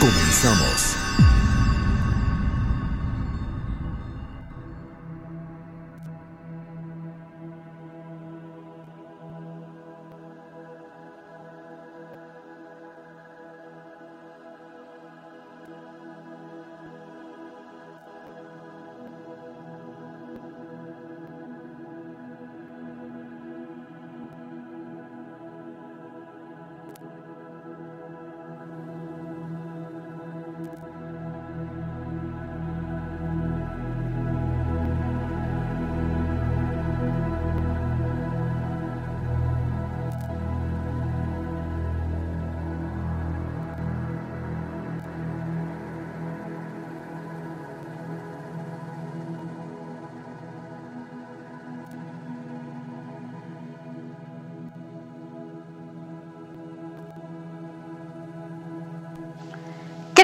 [0.00, 0.89] Comenzamos.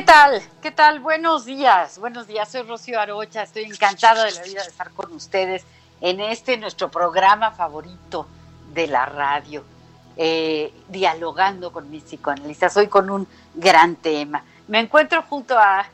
[0.07, 0.41] Tal?
[0.63, 1.01] ¿Qué tal?
[1.01, 1.99] Buenos días.
[1.99, 2.49] Buenos días.
[2.49, 3.43] Soy Rocío Arocha.
[3.43, 5.65] Estoy encantada de la vida de estar con ustedes
[6.01, 8.29] en este nuestro programa favorito
[8.73, 9.65] de la radio,
[10.17, 12.77] eh, dialogando con mis psicoanalistas.
[12.77, 14.45] Hoy con un gran tema.
[14.69, 15.85] Me encuentro junto a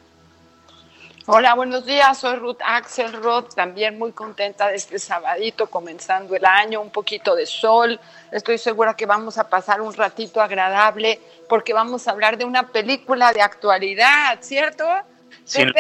[1.26, 2.18] Hola, buenos días.
[2.18, 7.46] Soy Ruth Axelrod, también muy contenta de este sabadito, comenzando el año, un poquito de
[7.46, 8.00] sol.
[8.32, 12.66] Estoy segura que vamos a pasar un ratito agradable porque vamos a hablar de una
[12.72, 14.84] película de actualidad, ¿cierto?
[15.44, 15.72] Sin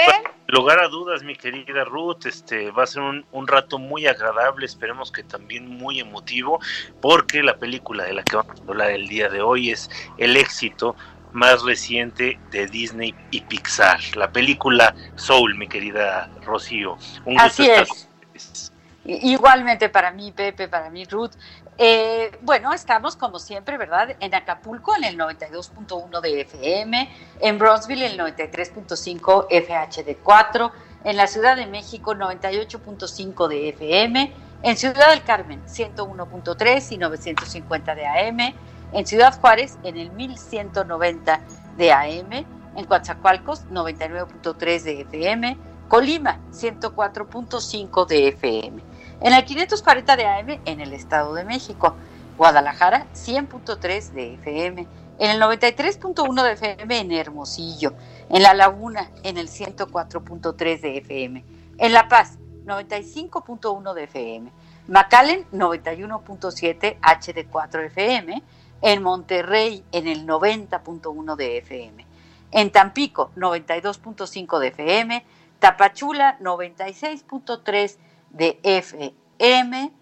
[0.46, 4.66] lugar a dudas, mi querida Ruth, este va a ser un, un rato muy agradable,
[4.66, 6.60] esperemos que también muy emotivo,
[7.00, 10.36] porque la película de la que vamos a hablar el día de hoy es el
[10.36, 10.94] éxito
[11.32, 16.98] más reciente de Disney y Pixar, la película Soul, mi querida Rocío.
[17.24, 17.86] Un gusto Así estar
[18.34, 18.72] es.
[19.04, 21.32] Igualmente para mí, Pepe, para mí, Ruth.
[21.76, 24.14] Eh, bueno, estamos como siempre, ¿verdad?
[24.20, 27.10] En Acapulco en el 92.1 de FM,
[27.40, 30.72] en Bronzeville el 93.5 FHD4,
[31.04, 34.32] en la Ciudad de México 98.5 de FM,
[34.62, 38.54] en Ciudad del Carmen 101.3 y 950 de AM,
[38.92, 41.40] en Ciudad Juárez en el 1190
[41.76, 42.32] de AM,
[42.76, 45.58] en Coatzacoalcos 99.3 de FM,
[45.88, 48.82] Colima 104.5 de FM,
[49.20, 51.94] en el 540 de AM en el Estado de México,
[52.36, 54.86] Guadalajara 100.3 de FM,
[55.18, 57.94] en el 93.1 de FM en Hermosillo,
[58.30, 61.44] en La Laguna en el 104.3 de FM,
[61.78, 64.52] en La Paz 95.1 de FM,
[64.88, 68.42] McAllen 91.7 HD4 FM,
[68.82, 72.06] en Monterrey en el 90.1 de FM,
[72.50, 75.24] en Tampico 92.5 de FM,
[75.58, 77.96] Tapachula 96.3
[78.30, 79.92] de FM,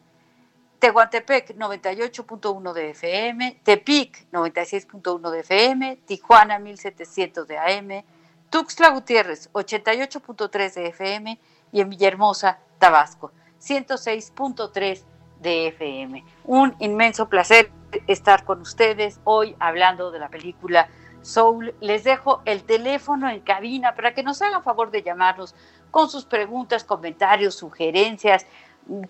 [0.78, 8.04] Tehuantepec 98.1 de FM, Tepic 96.1 de FM, Tijuana 1700 de AM,
[8.48, 11.38] Tuxtla Gutiérrez 88.3 de FM
[11.70, 13.30] y en Villahermosa, Tabasco
[13.60, 15.04] 106.3
[15.40, 16.24] de.
[16.44, 17.70] Un inmenso placer
[18.06, 20.88] estar con ustedes hoy hablando de la película
[21.22, 21.74] Soul.
[21.80, 25.54] Les dejo el teléfono en cabina para que nos hagan favor de llamarnos
[25.90, 28.46] con sus preguntas, comentarios, sugerencias,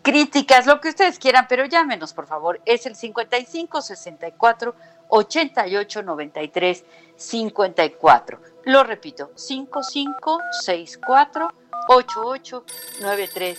[0.03, 2.61] críticas, lo que ustedes quieran, pero llámenos por favor.
[2.65, 4.75] Es el 55 64
[5.09, 6.85] 88 93
[7.17, 8.41] 54.
[8.65, 11.53] Lo repito, 55 64
[11.88, 12.65] 88
[13.00, 13.59] 93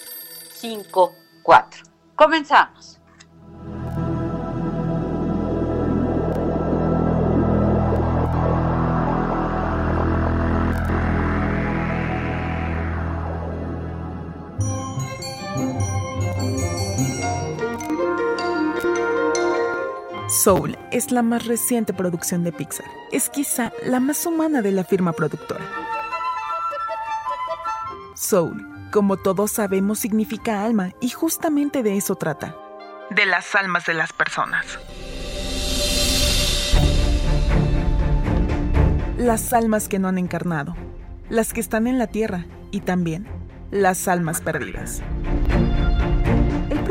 [0.53, 1.90] 54.
[2.15, 3.01] Comenzamos.
[20.43, 22.87] Soul es la más reciente producción de Pixar.
[23.11, 25.63] Es quizá la más humana de la firma productora.
[28.15, 32.55] Soul, como todos sabemos, significa alma y justamente de eso trata.
[33.09, 34.65] De las almas de las personas.
[39.17, 40.75] Las almas que no han encarnado,
[41.29, 43.27] las que están en la tierra y también
[43.71, 45.01] las almas perdidas.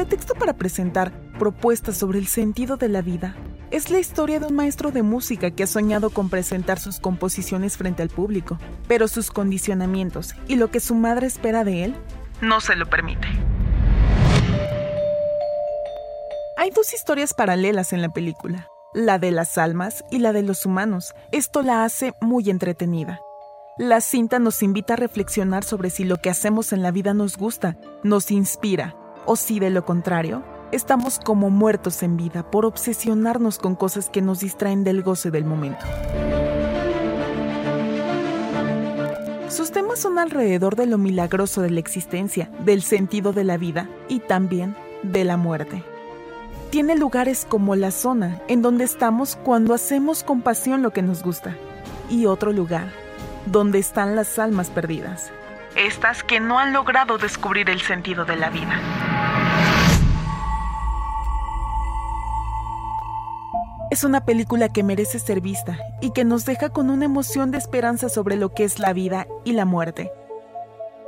[0.00, 3.36] Pretexto para presentar propuestas sobre el sentido de la vida
[3.70, 7.76] es la historia de un maestro de música que ha soñado con presentar sus composiciones
[7.76, 8.58] frente al público,
[8.88, 11.94] pero sus condicionamientos y lo que su madre espera de él
[12.40, 13.28] no se lo permite.
[16.56, 20.64] Hay dos historias paralelas en la película, la de las almas y la de los
[20.64, 21.14] humanos.
[21.30, 23.20] Esto la hace muy entretenida.
[23.76, 27.36] La cinta nos invita a reflexionar sobre si lo que hacemos en la vida nos
[27.36, 28.94] gusta, nos inspira,
[29.30, 30.42] o si de lo contrario,
[30.72, 35.44] estamos como muertos en vida por obsesionarnos con cosas que nos distraen del goce del
[35.44, 35.86] momento.
[39.48, 43.88] Sus temas son alrededor de lo milagroso de la existencia, del sentido de la vida
[44.08, 44.74] y también
[45.04, 45.84] de la muerte.
[46.70, 51.22] Tiene lugares como la zona en donde estamos cuando hacemos con pasión lo que nos
[51.22, 51.56] gusta
[52.08, 52.88] y otro lugar
[53.46, 55.30] donde están las almas perdidas,
[55.76, 59.09] estas que no han logrado descubrir el sentido de la vida.
[64.00, 67.58] Es una película que merece ser vista y que nos deja con una emoción de
[67.58, 70.10] esperanza sobre lo que es la vida y la muerte.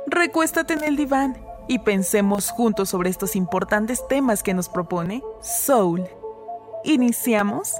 [0.05, 6.07] Recuéstate en el diván y pensemos juntos sobre estos importantes temas que nos propone Soul.
[6.83, 7.73] Iniciamos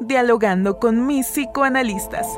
[0.00, 2.28] dialogando con mis psicoanalistas.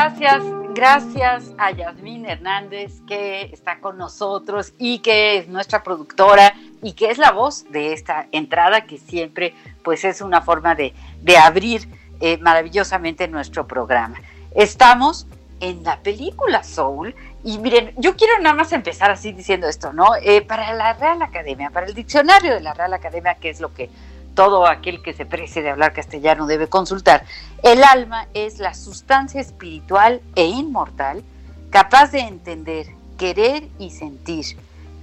[0.00, 0.44] Gracias,
[0.76, 6.54] gracias a Yasmín Hernández que está con nosotros y que es nuestra productora
[6.84, 10.94] y que es la voz de esta entrada que siempre pues es una forma de,
[11.36, 11.88] abrir
[12.20, 14.20] eh, maravillosamente nuestro programa.
[14.54, 15.26] Estamos
[15.58, 17.12] en la película Soul
[17.42, 20.14] y miren, yo quiero nada más empezar así diciendo esto, ¿no?
[20.22, 23.74] Eh, para la Real Academia, para el diccionario de la Real Academia, que es lo
[23.74, 23.90] que
[24.38, 27.24] todo aquel que se precie de hablar castellano debe consultar.
[27.64, 31.24] El alma es la sustancia espiritual e inmortal
[31.70, 32.86] capaz de entender,
[33.18, 34.56] querer y sentir,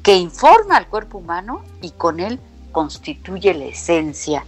[0.04, 2.40] que informa al cuerpo humano y con él
[2.72, 4.46] constituye la esencia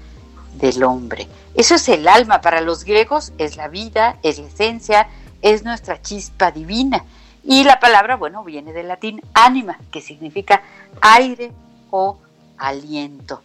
[0.54, 1.28] del hombre.
[1.54, 2.40] Eso es el alma.
[2.40, 5.10] Para los griegos es la vida, es la esencia,
[5.42, 7.04] es nuestra chispa divina.
[7.44, 10.62] Y la palabra, bueno, viene del latín anima, que significa
[11.02, 11.52] aire
[11.92, 12.20] o
[12.58, 13.42] aliento.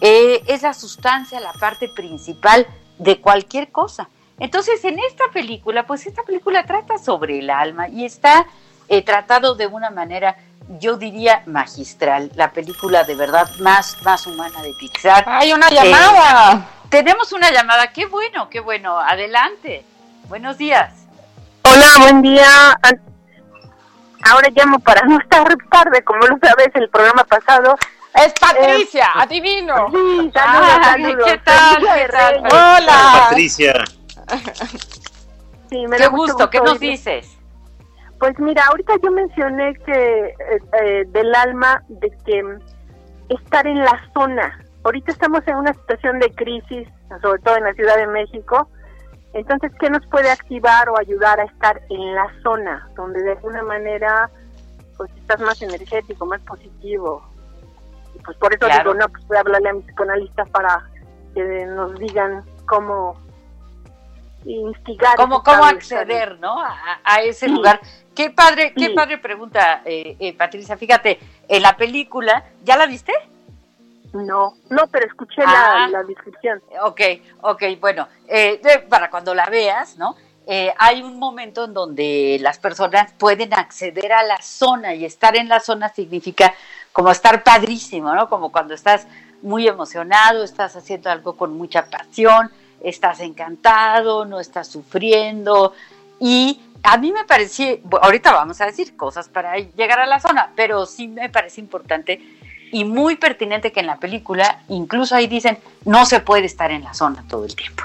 [0.00, 2.66] Eh, es la sustancia, la parte principal
[2.98, 4.08] de cualquier cosa.
[4.38, 8.46] Entonces, en esta película, pues esta película trata sobre el alma y está
[8.88, 10.36] eh, tratado de una manera,
[10.78, 12.30] yo diría, magistral.
[12.34, 15.24] La película de verdad más, más humana de Pixar.
[15.26, 16.52] ¡Hay una llamada!
[16.52, 18.98] Eh, tenemos una llamada, qué bueno, qué bueno.
[18.98, 19.84] Adelante.
[20.28, 20.92] Buenos días.
[21.62, 22.78] Hola, buen día.
[24.30, 27.76] Ahora llamo para no estar tarde, como lo sabes, el programa pasado
[28.16, 29.90] es Patricia, eh, adivino.
[29.90, 31.80] Sí, saludos, ¿Qué tal?
[31.80, 32.38] ¿Qué tal?
[32.46, 33.28] Hola.
[33.28, 33.84] Patricia.
[35.70, 37.36] Sí, me Qué gusto, ¿qué nos dices?
[38.18, 40.34] Pues mira, ahorita yo mencioné que eh,
[40.82, 42.42] eh, del alma, de que
[43.28, 44.64] estar en la zona.
[44.84, 46.88] Ahorita estamos en una situación de crisis,
[47.20, 48.70] sobre todo en la Ciudad de México.
[49.34, 53.62] Entonces, ¿qué nos puede activar o ayudar a estar en la zona, donde de alguna
[53.62, 54.30] manera
[54.96, 57.22] pues estás más energético, más positivo,
[58.26, 60.82] pues por eso digo, no, pues voy a hablarle a mis psicoanalistas para
[61.34, 63.16] que nos digan cómo
[64.44, 65.16] instigar.
[65.16, 66.56] Cómo, cómo acceder, ¿no?
[66.60, 67.80] A, ese lugar.
[68.14, 70.76] Qué padre, qué padre pregunta, eh, eh, Patricia.
[70.76, 71.18] Fíjate,
[71.48, 73.12] en la película, ¿ya la viste?
[74.12, 75.88] No, no, pero escuché la, ah.
[75.88, 76.62] la, descripción.
[76.82, 77.00] Ok,
[77.42, 80.16] ok, bueno, eh, para cuando la veas, ¿no?
[80.78, 85.48] hay un momento en donde las personas pueden acceder a la zona y estar en
[85.48, 86.54] la zona significa
[86.96, 88.26] como estar padrísimo, ¿no?
[88.26, 89.06] Como cuando estás
[89.42, 92.50] muy emocionado, estás haciendo algo con mucha pasión,
[92.80, 95.74] estás encantado, no estás sufriendo.
[96.18, 100.52] Y a mí me parecía, ahorita vamos a decir cosas para llegar a la zona,
[100.56, 102.18] pero sí me parece importante
[102.72, 106.82] y muy pertinente que en la película, incluso ahí dicen, no se puede estar en
[106.82, 107.82] la zona todo el tiempo.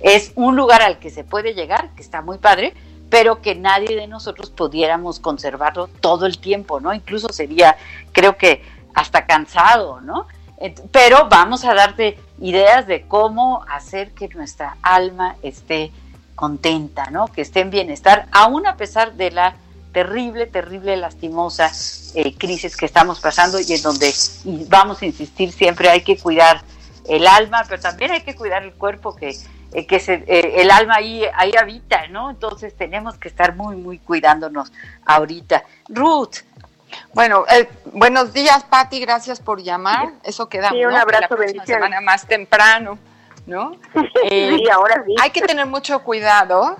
[0.00, 2.74] Es un lugar al que se puede llegar, que está muy padre,
[3.10, 6.94] pero que nadie de nosotros pudiéramos conservarlo todo el tiempo, ¿no?
[6.94, 7.76] Incluso sería,
[8.12, 8.62] creo que
[8.94, 10.26] hasta cansado, ¿no?
[10.92, 15.90] pero vamos a darte ideas de cómo hacer que nuestra alma esté
[16.34, 17.28] contenta, ¿no?
[17.28, 19.56] Que esté en bienestar, aún a pesar de la
[19.92, 21.70] terrible, terrible, lastimosa
[22.14, 24.12] eh, crisis que estamos pasando y en donde
[24.68, 26.62] vamos a insistir siempre hay que cuidar
[27.08, 29.34] el alma, pero también hay que cuidar el cuerpo que,
[29.72, 32.30] eh, que se, eh, el alma ahí, ahí habita, ¿no?
[32.30, 34.72] Entonces tenemos que estar muy, muy cuidándonos
[35.06, 35.64] ahorita.
[35.88, 36.36] Ruth.
[37.14, 37.44] Bueno,
[37.92, 40.10] buenos días, Patti, gracias por llamar.
[40.24, 42.98] Eso queda sí, un abrazo, la semana más temprano,
[43.46, 43.76] ¿no?
[44.28, 45.14] sí, ahora sí.
[45.20, 46.76] Hay que tener mucho cuidado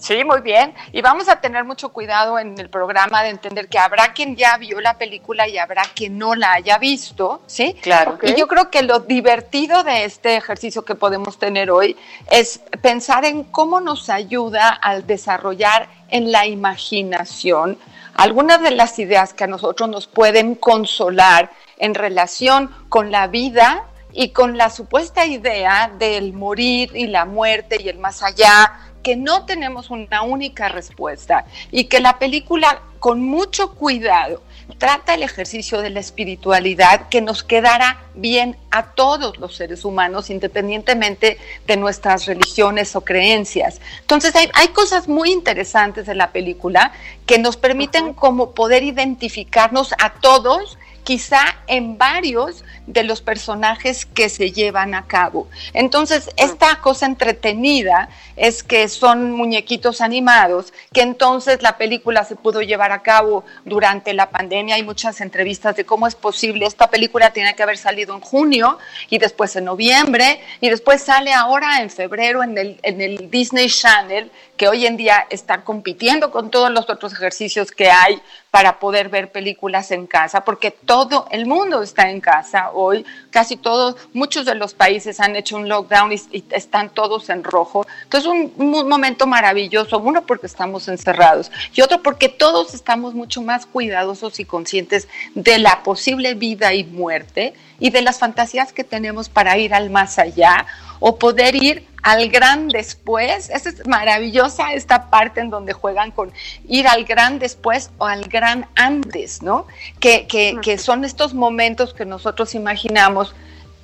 [0.00, 0.74] Sí, muy bien.
[0.92, 4.56] Y vamos a tener mucho cuidado en el programa de entender que habrá quien ya
[4.56, 7.76] vio la película y habrá quien no la haya visto, ¿sí?
[7.82, 8.18] Claro.
[8.22, 11.96] Y yo creo que lo divertido de este ejercicio que podemos tener hoy
[12.30, 17.78] es pensar en cómo nos ayuda al desarrollar en la imaginación
[18.14, 23.84] algunas de las ideas que a nosotros nos pueden consolar en relación con la vida
[24.12, 29.16] y con la supuesta idea del morir y la muerte y el más allá que
[29.16, 34.42] no tenemos una única respuesta y que la película con mucho cuidado
[34.78, 40.30] trata el ejercicio de la espiritualidad que nos quedará bien a todos los seres humanos
[40.30, 43.80] independientemente de nuestras religiones o creencias.
[44.00, 46.92] Entonces hay, hay cosas muy interesantes de la película
[47.26, 54.28] que nos permiten como poder identificarnos a todos quizá en varios de los personajes que
[54.28, 55.48] se llevan a cabo.
[55.72, 62.62] Entonces, esta cosa entretenida es que son muñequitos animados, que entonces la película se pudo
[62.62, 64.76] llevar a cabo durante la pandemia.
[64.76, 66.66] Hay muchas entrevistas de cómo es posible.
[66.66, 68.78] Esta película tiene que haber salido en junio
[69.08, 73.68] y después en noviembre y después sale ahora en febrero en el, en el Disney
[73.68, 78.80] Channel, que hoy en día está compitiendo con todos los otros ejercicios que hay para
[78.80, 83.96] poder ver películas en casa, porque todo el mundo está en casa hoy, casi todos,
[84.12, 87.86] muchos de los países han hecho un lockdown y, están todos en rojo.
[88.04, 93.40] Entonces, un, un, momento maravilloso, uno porque estamos encerrados y otro porque todos estamos mucho
[93.40, 98.84] más cuidadosos y conscientes de la posible vida y muerte y de las fantasías que
[98.84, 100.66] tenemos para ir al más allá
[101.00, 103.50] o poder ir al gran después.
[103.50, 106.32] Esa es maravillosa esta parte en donde juegan con
[106.68, 109.66] ir al gran después o al gran antes, ¿no?
[109.98, 113.34] Que, que, que son estos momentos que nosotros imaginamos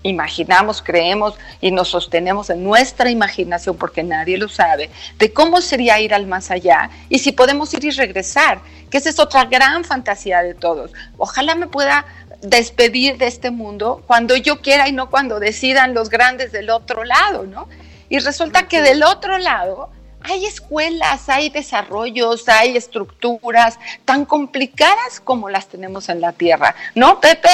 [0.02, 6.00] imaginamos, creemos y nos sostenemos en nuestra imaginación, porque nadie lo sabe, de cómo sería
[6.00, 9.84] ir al más allá y si podemos ir y regresar, que esa es otra gran
[9.84, 10.92] fantasía de todos.
[11.18, 12.04] Ojalá me pueda
[12.42, 17.04] despedir de este mundo cuando yo quiera y no cuando decidan los grandes del otro
[17.04, 17.68] lado, ¿no?
[18.08, 19.90] Y resulta que del otro lado
[20.22, 27.20] hay escuelas, hay desarrollos, hay estructuras tan complicadas como las tenemos en la Tierra, ¿no,
[27.20, 27.50] Pepe?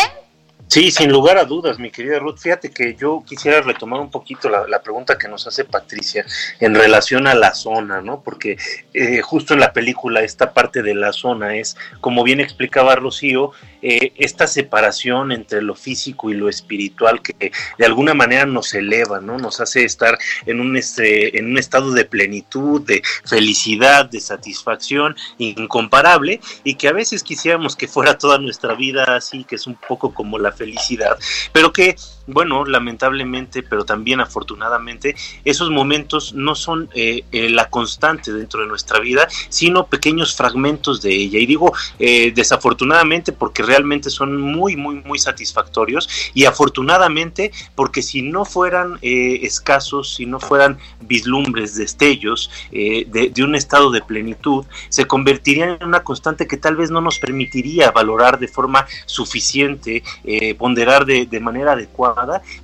[0.69, 2.39] Sí, sin lugar a dudas, mi querida Ruth.
[2.39, 6.25] Fíjate que yo quisiera retomar un poquito la, pregunta que nos hace Patricia
[6.61, 8.23] en relación a la zona, ¿no?
[8.23, 8.57] Porque
[8.95, 13.53] eh, justo en la película esta parte de la zona es, como bien explicaba Rocío,
[13.83, 19.21] eh, esta separación entre lo físico y lo espiritual que de alguna manera nos eleva,
[19.21, 19.39] ¿no?
[19.39, 20.17] Nos hace estar
[20.47, 26.89] en un, este, en un estado de plenitud, de felicidad, de satisfacción incomparable y que
[26.89, 31.19] a veces quisiéramos que fuera toda nuestra vida así, que es un poco como felicidad,
[31.53, 38.33] pero que, bueno, lamentablemente, pero también afortunadamente, esos momentos no son eh, eh, la constante
[38.33, 41.39] dentro de nuestra vida, sino pequeños fragmentos de ella.
[41.39, 48.23] Y digo eh, desafortunadamente porque realmente son muy, muy, muy satisfactorios y afortunadamente porque si
[48.23, 55.07] no fueran escasos, si no fueran vislumbres, destellos de, de un estado de plenitud, se
[55.07, 60.03] convertirían en una constante que tal vez no nos permitiría valorar de forma suficiente
[60.59, 62.12] ponderar de, de, manera adecuada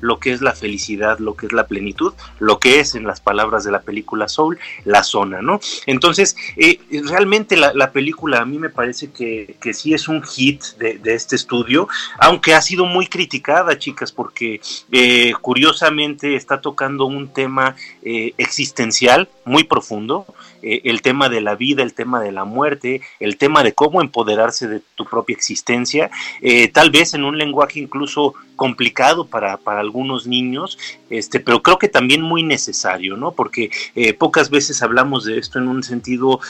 [0.01, 3.21] lo que es la felicidad, lo que es la plenitud, lo que es, en las
[3.21, 5.61] palabras de la película Soul, la zona, ¿no?
[5.87, 10.23] Entonces, eh, realmente la, la, película a mí me parece que, que sí es un
[10.23, 11.89] hit de, de, este estudio,
[12.19, 14.61] aunque ha sido muy criticada, chicas, porque
[14.93, 20.27] eh, curiosamente está tocando un tema eh, existencial muy profundo,
[20.63, 24.01] eh, el tema de la vida, el tema de la muerte, el tema de cómo
[24.01, 26.11] empoderarse de tu propia existencia,
[26.41, 30.79] eh, tal vez en un lenguaje incluso complicado para, para, algunos niños,
[31.11, 33.31] este, pero creo que también muy necesario, ¿no?
[33.31, 36.41] Porque eh, pocas veces hablamos de esto en un sentido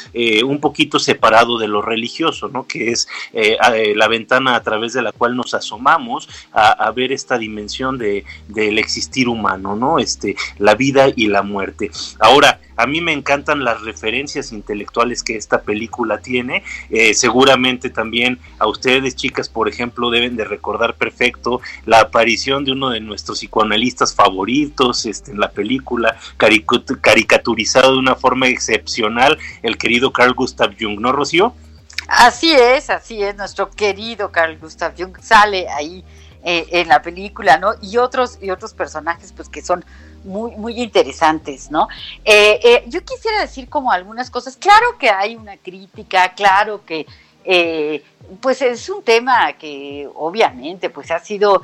[0.47, 2.67] un poquito separado de lo religioso, ¿no?
[2.67, 3.09] Que es
[3.95, 8.79] la ventana a través de la cual nos asomamos a, ver esta dimensión de, del
[8.79, 9.99] existir humano, ¿no?
[9.99, 11.91] Este, la vida y la muerte.
[12.21, 16.63] Ahora, a mí me encantan las referencias intelectuales que esta película tiene.
[16.91, 22.73] Eh, seguramente también a ustedes, chicas, por ejemplo, deben de recordar perfecto la aparición de
[22.73, 26.17] uno de nuestros psicoanalistas favoritos este, en la película,
[27.01, 31.55] caricaturizado de una forma excepcional, el querido Carl Gustav Jung, ¿no, Rocío?
[32.07, 36.05] Así es, así es, nuestro querido Carl Gustav Jung sale ahí
[36.45, 37.73] eh, en la película, ¿no?
[37.83, 39.85] Y otros, y otros personajes, pues que son
[40.25, 41.89] muy, muy interesantes, ¿no?
[42.25, 47.07] Eh, eh, yo quisiera decir como algunas cosas, claro que hay una crítica, claro que
[48.43, 51.63] pues es un tema que obviamente pues ha sido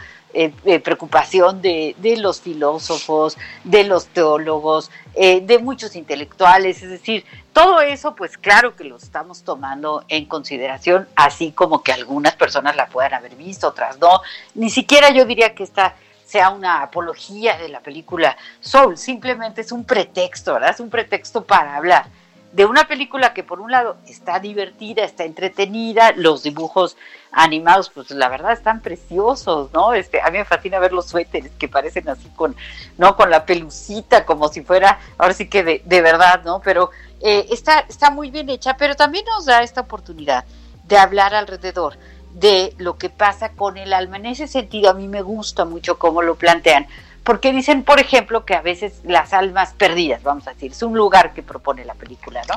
[0.82, 8.16] preocupación de, de, los filósofos, de los teólogos, de muchos intelectuales, es decir, todo eso,
[8.16, 13.14] pues claro que lo estamos tomando en consideración, así como que algunas personas la puedan
[13.14, 14.22] haber visto, otras no.
[14.56, 15.94] Ni siquiera yo diría que esta
[16.24, 20.70] sea una apología de la película Soul, simplemente es un pretexto, ¿verdad?
[20.70, 22.06] Es un pretexto para hablar
[22.54, 26.96] de una película que por un lado está divertida, está entretenida, los dibujos
[27.32, 29.92] animados, pues la verdad están preciosos, ¿no?
[29.92, 32.54] Este, a mí me fascina ver los suéteres que parecen así con,
[32.96, 33.16] ¿no?
[33.16, 36.60] Con la pelucita, como si fuera, ahora sí que de, de verdad, ¿no?
[36.60, 36.90] Pero
[37.20, 40.44] eh, está, está muy bien hecha, pero también nos da esta oportunidad
[40.84, 41.98] de hablar alrededor
[42.34, 44.16] de lo que pasa con el alma.
[44.18, 46.86] En ese sentido, a mí me gusta mucho cómo lo plantean,
[47.22, 50.94] porque dicen, por ejemplo, que a veces las almas perdidas, vamos a decir, es un
[50.94, 52.56] lugar que propone la película, ¿no?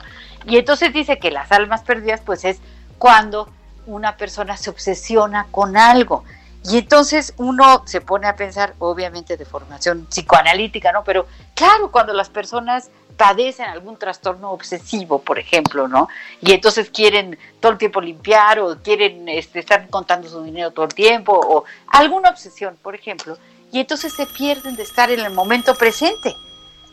[0.52, 2.60] Y entonces dice que las almas perdidas, pues es
[2.98, 3.50] cuando
[3.86, 6.26] una persona se obsesiona con algo.
[6.66, 11.04] Y entonces uno se pone a pensar, obviamente de formación psicoanalítica, ¿no?
[11.04, 16.08] Pero claro, cuando las personas padecen algún trastorno obsesivo, por ejemplo, ¿no?
[16.40, 20.86] Y entonces quieren todo el tiempo limpiar o quieren este, estar contando su dinero todo
[20.86, 23.38] el tiempo o alguna obsesión, por ejemplo,
[23.72, 26.36] y entonces se pierden de estar en el momento presente.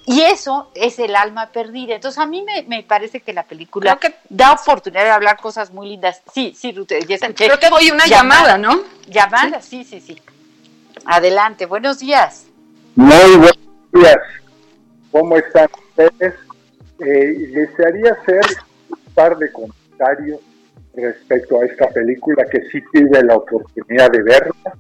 [0.07, 1.95] Y eso es el alma perdida.
[1.95, 6.21] Entonces a mí me, parece que la película da oportunidad de hablar cosas muy lindas.
[6.33, 7.47] Sí, sí, Ruth, ya escuché.
[7.47, 8.83] Creo que voy una llamada, ¿no?
[9.07, 9.85] Llamada, ¿Sí?
[9.85, 10.21] sí, sí,
[11.07, 12.47] Adelante, buenos días.
[12.97, 13.59] Muy buenos
[13.93, 14.17] días.
[15.11, 16.35] ¿Cómo están ustedes?
[17.01, 18.41] Eh, desearía hacer
[18.91, 20.41] un par de comentarios
[20.95, 24.77] respecto a esta película que sí tuve la oportunidad de verla.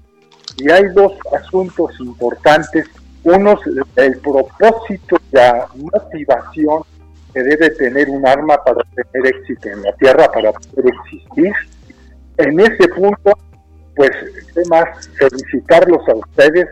[0.56, 2.86] Y hay dos asuntos importantes.
[3.24, 3.58] Uno
[3.96, 6.82] el propósito, la motivación
[7.32, 11.52] que debe tener un arma para tener éxito en la Tierra, para poder existir.
[12.36, 13.32] En ese punto,
[13.96, 14.10] pues,
[14.68, 16.68] más felicitarlos a ustedes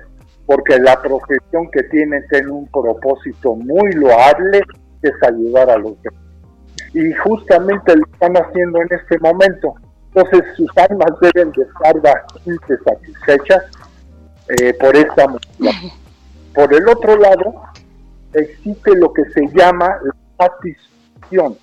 [0.52, 4.60] porque la profesión que tienen tiene un propósito muy loable,
[5.00, 6.20] que es ayudar a los demás.
[6.92, 9.74] Y justamente lo están haciendo en este momento.
[10.08, 13.62] Entonces sus almas deben de estar bastante satisfechas
[14.60, 15.92] eh, por esta motivación.
[16.54, 17.54] Por el otro lado,
[18.34, 21.56] existe lo que se llama la satisfacción.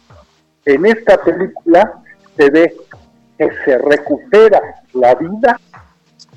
[0.65, 2.01] En esta película
[2.35, 2.75] se ve
[3.37, 4.59] que se recupera
[4.93, 5.59] la vida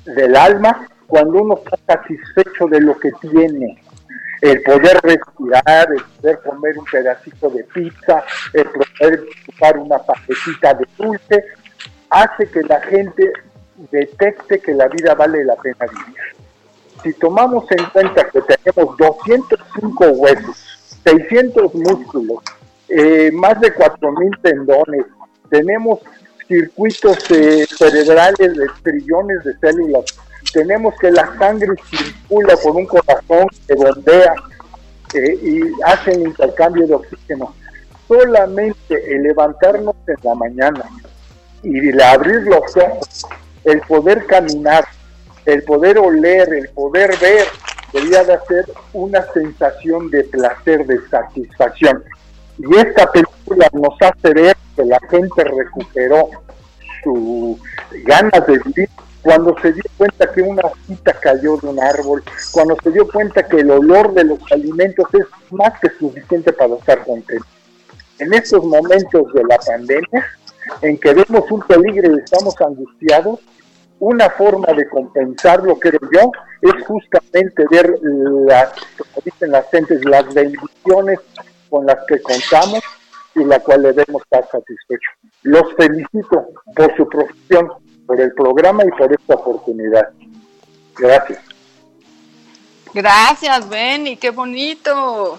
[0.05, 3.79] del alma cuando uno está satisfecho de lo que tiene,
[4.41, 10.73] el poder respirar, el poder comer un pedacito de pizza, el poder chupar una paquetita
[10.73, 11.45] de dulce,
[12.09, 13.31] hace que la gente
[13.91, 16.17] detecte que la vida vale la pena vivir.
[17.03, 22.43] Si tomamos en cuenta que tenemos 205 huesos, 600 músculos,
[22.89, 25.05] eh, más de 4.000 tendones,
[25.51, 26.01] tenemos
[26.49, 30.05] circuitos eh, cerebrales de trillones de células
[30.53, 34.35] tenemos que la sangre circula por un corazón que bombea
[35.15, 37.55] eh, y hace intercambio de oxígeno.
[38.09, 40.85] Solamente el levantarnos en la mañana
[41.63, 43.27] y el abrir los ojos,
[43.65, 44.85] el poder caminar,
[45.47, 47.47] el poder oler, el poder ver,
[47.93, 52.03] debería de ser una sensación de placer, de satisfacción.
[52.59, 56.29] Y esta película nos hace ver que la gente recuperó
[57.03, 57.59] su
[58.05, 58.89] ganas de vivir
[59.23, 63.43] cuando se dio cuenta que una cita cayó de un árbol, cuando se dio cuenta
[63.45, 67.47] que el olor de los alimentos es más que suficiente para estar contento.
[68.19, 70.27] En estos momentos de la pandemia,
[70.83, 73.41] en que vemos un peligro y estamos angustiados,
[74.01, 80.35] una forma de compensarlo, creo yo, es justamente ver las, como dicen las gentes, las
[80.35, 81.21] bendiciones
[81.71, 82.83] con las que contamos
[83.37, 85.15] y la cual debemos estar satisfechos.
[85.43, 87.71] Los felicito por su profesión,
[88.07, 90.11] por el programa y por esta oportunidad.
[90.97, 91.41] Gracias.
[92.95, 95.39] Gracias, Benny, qué bonito.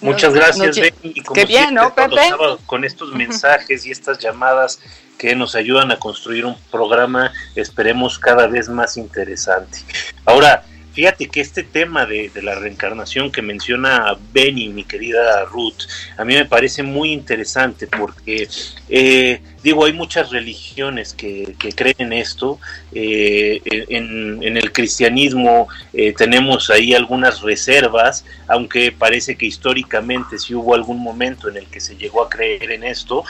[0.00, 0.92] Muchas gracias, Benny.
[1.02, 2.20] Y como qué bien, ¿no, Pepe?
[2.66, 4.80] con estos mensajes y estas llamadas
[5.16, 9.78] que nos ayudan a construir un programa, esperemos cada vez más interesante.
[10.26, 10.64] Ahora,
[10.94, 16.34] Fíjate que este tema de, la reencarnación que menciona Benny, mi querida Ruth, a mí
[16.34, 18.48] me parece muy interesante porque,
[18.88, 22.60] eh, digo, hay muchas religiones que, creen esto.
[22.92, 30.76] Eh, en, el cristianismo eh, tenemos ahí algunas reservas, aunque parece que históricamente sí hubo
[30.76, 33.24] algún momento en el que se llegó a creer en esto.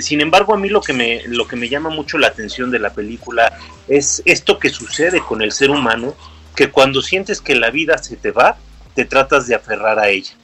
[0.00, 2.78] sin embargo, a mí lo que, me, lo que me llama mucho la atención de
[2.78, 3.50] la película
[3.88, 6.14] es esto que sucede con el ser humano
[6.60, 8.58] que cuando sientes que la vida se te va,
[8.94, 10.34] te tratas de aferrar a ella.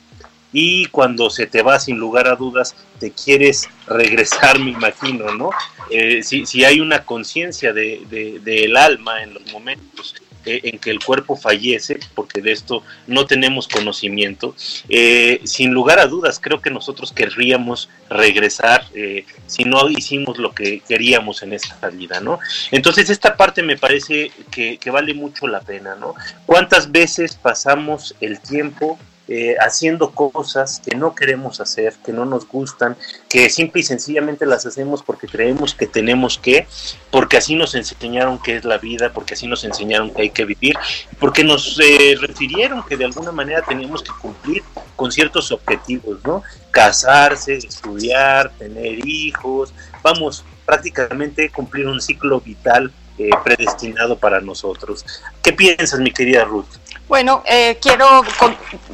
[0.51, 5.51] Y cuando se te va, sin lugar a dudas, te quieres regresar, me imagino, ¿no?
[5.91, 10.15] Eh, si, si, hay una conciencia del de, de, alma en los momentos
[10.47, 14.55] en que el cuerpo fallece, porque de esto no tenemos conocimiento,
[14.89, 20.53] eh, sin lugar a dudas creo que nosotros querríamos regresar eh, si no hicimos lo
[20.53, 22.39] que queríamos en esta vida, ¿no?
[22.71, 26.15] Entonces esta parte me parece que, que vale mucho la pena, ¿no?
[26.47, 32.47] ¿Cuántas veces pasamos el tiempo eh, haciendo cosas que no queremos hacer, que no nos
[32.47, 32.97] gustan,
[33.29, 36.67] que simple y sencillamente las hacemos porque creemos que tenemos que,
[37.11, 40.45] porque así nos enseñaron que es la vida, porque así nos enseñaron que hay que
[40.45, 40.77] vivir,
[41.19, 44.63] porque nos eh, refirieron que de alguna manera teníamos que cumplir
[44.95, 46.43] con ciertos objetivos, ¿no?
[46.71, 55.05] Casarse, estudiar, tener hijos, vamos, prácticamente cumplir un ciclo vital eh, predestinado para nosotros.
[55.47, 56.67] ¿Qué piensas, mi querida Ruth?
[57.07, 58.25] Bueno, eh, quiero,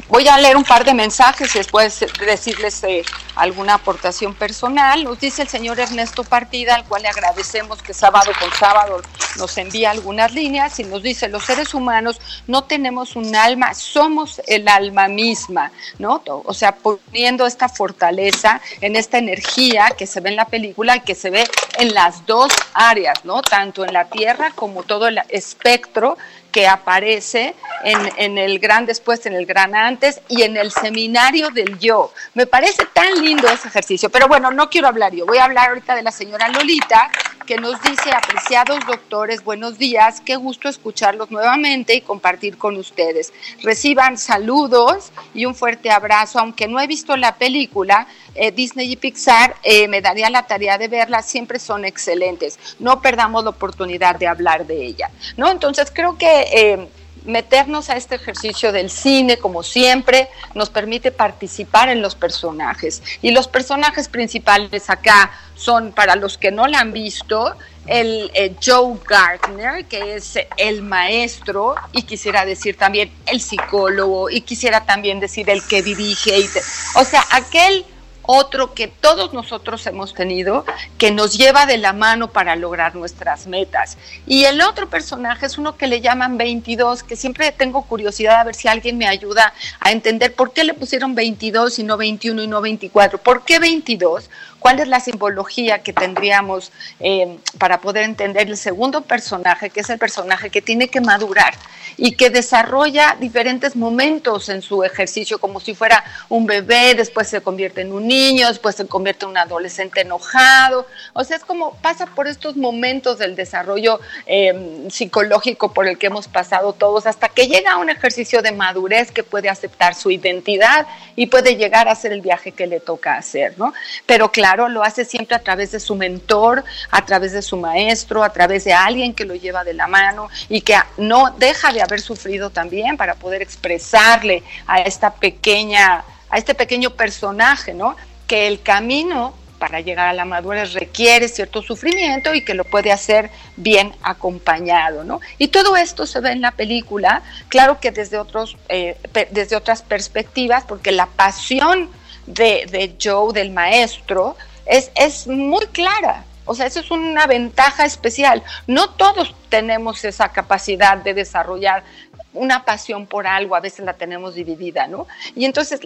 [0.09, 3.03] voy a leer un par de mensajes y después decirles eh,
[3.37, 5.03] alguna aportación personal.
[5.03, 9.01] Nos dice el señor Ernesto Partida, al cual le agradecemos que sábado con sábado
[9.39, 14.43] nos envía algunas líneas y nos dice, los seres humanos no tenemos un alma, somos
[14.47, 16.23] el alma misma, ¿no?
[16.27, 21.01] O sea, poniendo esta fortaleza en esta energía que se ve en la película y
[21.01, 21.45] que se ve
[21.79, 23.41] en las dos áreas, ¿no?
[23.41, 26.19] Tanto en la Tierra como todo el espectro
[26.53, 31.49] que aparece en, en, el gran después, en el gran antes y en el seminario
[31.51, 32.13] del yo.
[32.35, 35.71] Me parece tan lindo ese ejercicio, pero bueno, no quiero hablar yo, voy a hablar
[35.71, 37.11] ahorita de la señora Lolita,
[37.43, 43.33] que nos dice, apreciados doctores, buenos días, qué gusto escucharlos nuevamente y compartir con ustedes.
[43.63, 48.97] Reciban saludos y un fuerte abrazo, aunque no he visto la película, eh, Disney y
[48.97, 52.59] Pixar, eh, me daría la tarea de verla, siempre son excelentes.
[52.79, 55.51] No perdamos la oportunidad de hablar de ella, ¿no?
[55.51, 56.89] Entonces creo que eh,
[57.25, 63.03] meternos a este ejercicio del cine, como siempre, nos permite participar en los personajes.
[63.23, 67.55] Y los personajes principales acá son, para los que no la han visto,
[67.87, 68.31] el
[68.65, 75.21] Joe Gardner, que es el maestro, y quisiera decir también el psicólogo, y quisiera también
[75.21, 76.49] decir el que dirige,
[76.95, 77.85] o sea, aquel
[78.23, 80.65] otro que todos nosotros hemos tenido,
[80.99, 83.99] que nos lleva de la mano para lograr nuestras metas.
[84.27, 88.45] Y el otro personaje es uno que le llaman 22, que siempre tengo curiosidad a
[88.45, 92.43] ver si alguien me ayuda a entender por qué le pusieron 22 y no 21
[92.43, 93.19] y no 24.
[93.19, 94.31] ¿Por qué 22?
[94.59, 99.91] ¿Cuál es la simbología que tendríamos eh, para poder entender el segundo personaje, que es
[99.91, 101.55] el personaje que tiene que madurar
[101.97, 107.41] y que desarrolla diferentes momentos en su ejercicio, como si fuera un bebé, después se
[107.41, 110.87] convierte en un niño, después se convierte en un adolescente enojado?
[111.13, 116.07] O sea, es como pasa por estos momentos del desarrollo em, psicológico por el que
[116.07, 120.11] hemos pasado todos, hasta que llega a un ejercicio de madurez que puede aceptar su
[120.11, 123.73] identidad y puede llegar a hacer el viaje que le toca hacer, ¿no?
[124.07, 128.23] Pero claro, lo hace siempre a través de su mentor, a través de su maestro,
[128.23, 131.82] a través de alguien que lo lleva de la mano y que no deja de
[131.83, 137.97] haber sufrido también para poder expresarle a esta pequeña, a este pequeño personaje, ¿no?
[138.27, 142.91] Que el camino para llegar a la madurez requiere cierto sufrimiento y que lo puede
[142.91, 145.21] hacer bien acompañado, ¿no?
[145.39, 148.97] Y todo esto se ve en la película, claro que desde otros, eh,
[149.31, 151.91] desde otras perspectivas, porque la pasión
[152.27, 156.25] de, Joe, del maestro, es, es muy clara.
[156.45, 158.43] O sea, eso es una ventaja especial.
[158.67, 161.85] No todos tenemos esa capacidad de desarrollar
[162.35, 165.07] una pasión por algo, a veces la tenemos dividida, ¿no?
[165.35, 165.81] Y entonces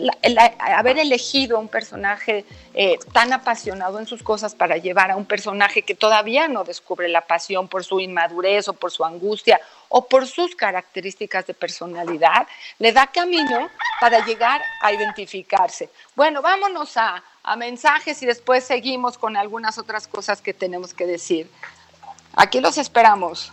[0.60, 5.82] haber elegido un personaje eh, tan apasionado en sus cosas para llevar a un personaje
[5.82, 10.26] que todavía no descubre la pasión por su inmadurez o por su angustia o por
[10.26, 12.46] sus características de personalidad,
[12.78, 13.68] le da camino
[14.00, 15.90] para llegar a identificarse.
[16.14, 21.06] Bueno, vámonos a, a mensajes y después seguimos con algunas otras cosas que tenemos que
[21.06, 21.50] decir.
[22.34, 23.52] Aquí los esperamos.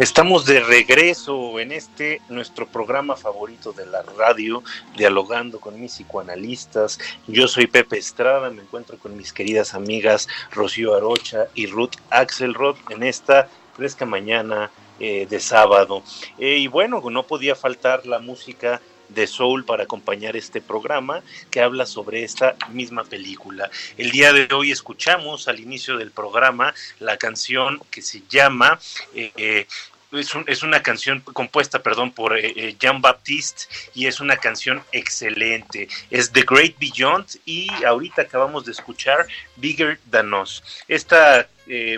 [0.00, 4.64] Estamos de regreso en este nuestro programa favorito de la radio,
[4.96, 6.98] dialogando con mis psicoanalistas.
[7.28, 12.76] Yo soy Pepe Estrada, me encuentro con mis queridas amigas Rocío Arocha y Ruth Axelrod
[12.90, 16.02] en esta fresca mañana eh, de sábado.
[16.38, 21.60] Eh, y bueno, no podía faltar la música de Soul para acompañar este programa que
[21.60, 23.70] habla sobre esta misma película.
[23.96, 28.78] El día de hoy escuchamos al inicio del programa la canción que se llama
[29.14, 29.66] eh,
[30.12, 33.64] es, una canción compuesta, perdón, por eh, eh, Jean Baptiste
[33.94, 35.88] y es una canción excelente.
[36.10, 40.62] Es The Great Beyond y ahorita acabamos de escuchar Bigger Than Us.
[40.88, 41.48] Esta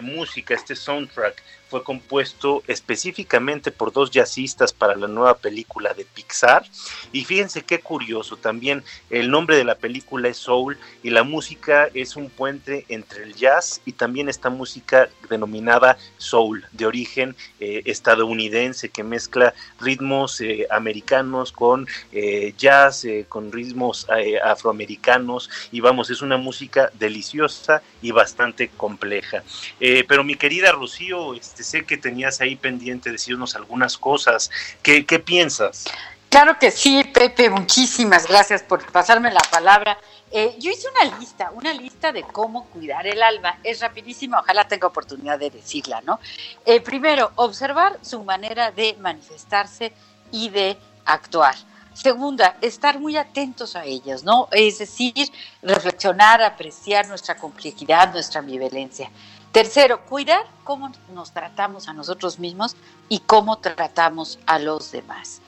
[0.02, 6.64] música, este soundtrack fue compuesto específicamente por dos jazzistas para la nueva película de Pixar.
[7.12, 11.88] Y fíjense qué curioso, también el nombre de la película es Soul y la música
[11.94, 17.82] es un puente entre el jazz y también esta música denominada soul, de origen eh,
[17.84, 24.06] estadounidense, que mezcla ritmos eh, americanos con eh, jazz, con ritmos
[24.42, 25.50] afroamericanos.
[25.70, 29.42] Y vamos, es una música deliciosa y bastante compleja.
[29.78, 34.50] Pero mi querida Rocío, este, sé que tenías ahí pendiente decirnos algunas cosas.
[34.82, 35.84] ¿Qué, qué piensas?
[36.28, 39.98] Claro que sí, Pepe, muchísimas gracias por pasarme la palabra.
[40.30, 43.58] Eh, yo hice una lista, una lista de cómo cuidar el alma.
[43.64, 46.20] Es rapidísima, ojalá tenga oportunidad de decirla, ¿no?
[46.66, 49.92] Eh, primero, observar su manera de manifestarse
[50.30, 51.54] y de actuar.
[51.94, 54.48] Segunda, estar muy atentos a ellas, ¿no?
[54.52, 55.14] Es decir,
[55.62, 59.10] reflexionar, apreciar nuestra complejidad, nuestra ambivalencia.
[59.52, 62.76] Tercero, cuidar cómo nos tratamos a nosotros mismos
[63.08, 65.40] y cómo tratamos a los demás.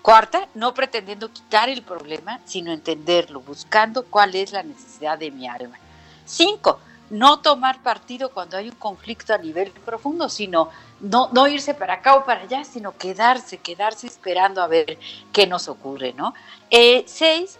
[0.00, 5.46] Cuarta, no pretendiendo quitar el problema, sino entenderlo, buscando cuál es la necesidad de mi
[5.46, 5.78] alma.
[6.24, 11.74] Cinco, no tomar partido cuando hay un conflicto a nivel profundo, sino no, no irse
[11.74, 14.98] para acá o para allá, sino quedarse, quedarse esperando a ver
[15.30, 16.32] qué nos ocurre, ¿no?
[16.70, 17.58] Eh, seis,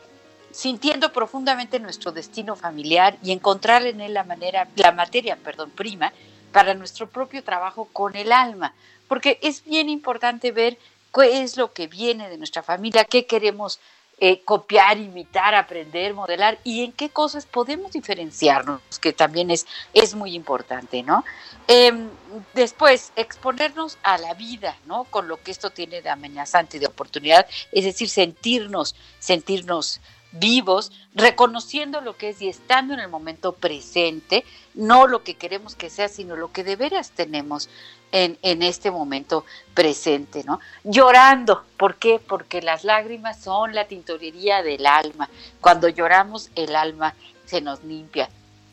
[0.53, 6.13] sintiendo profundamente nuestro destino familiar y encontrar en él la manera, la materia, perdón, prima
[6.53, 8.75] para nuestro propio trabajo con el alma,
[9.09, 10.79] porque es bien importante ver
[11.13, 13.81] qué es lo que viene de nuestra familia, qué queremos
[14.25, 20.15] eh, copiar, imitar, aprender, modelar y en qué cosas podemos diferenciarnos, que también es, es
[20.15, 21.25] muy importante, ¿no?
[21.67, 22.09] Em,
[22.55, 25.05] después, exponernos a la vida, ¿no?
[25.05, 30.01] Con lo que esto tiene de amenazante, de oportunidad, es decir, sentirnos, sentirnos
[30.33, 35.75] vivos, reconociendo lo que es y estando en el momento presente, no lo que queremos
[35.75, 37.69] que sea, sino lo que de veras tenemos
[38.13, 40.61] en, en este momento presente, ¿no?
[40.85, 42.21] Llorando, ¿por qué?
[42.27, 45.29] Porque las lágrimas son la tintorería del alma.
[45.61, 47.15] Cuando lloramos, el alma
[47.47, 48.29] se nos limpia.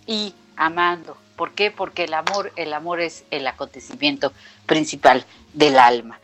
[0.05, 1.71] Y amando, ¿por qué?
[1.71, 4.33] Porque el amor, el amor es el acontecimiento
[4.65, 6.19] principal del alma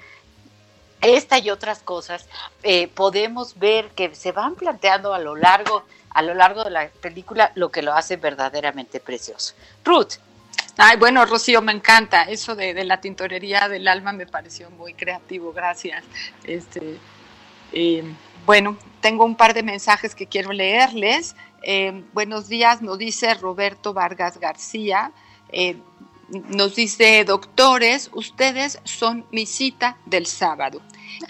[1.06, 2.28] esta y otras cosas
[2.64, 6.88] eh, podemos ver que se van planteando a lo largo a lo largo de la
[6.88, 9.54] película lo que lo hace verdaderamente precioso.
[9.84, 10.14] Ruth.
[10.78, 12.24] Ay, bueno, Rocío, me encanta.
[12.24, 16.04] Eso de, la tintorería del alma me pareció muy creativo, gracias.
[16.46, 16.98] Este,
[17.74, 18.04] Eh,
[18.46, 21.36] bueno, tengo un par de mensajes que quiero leerles.
[21.64, 25.12] Eh, buenos días, nos dice Roberto Vargas García.
[26.30, 30.82] Nos dice, doctores, ustedes son mi cita del sábado.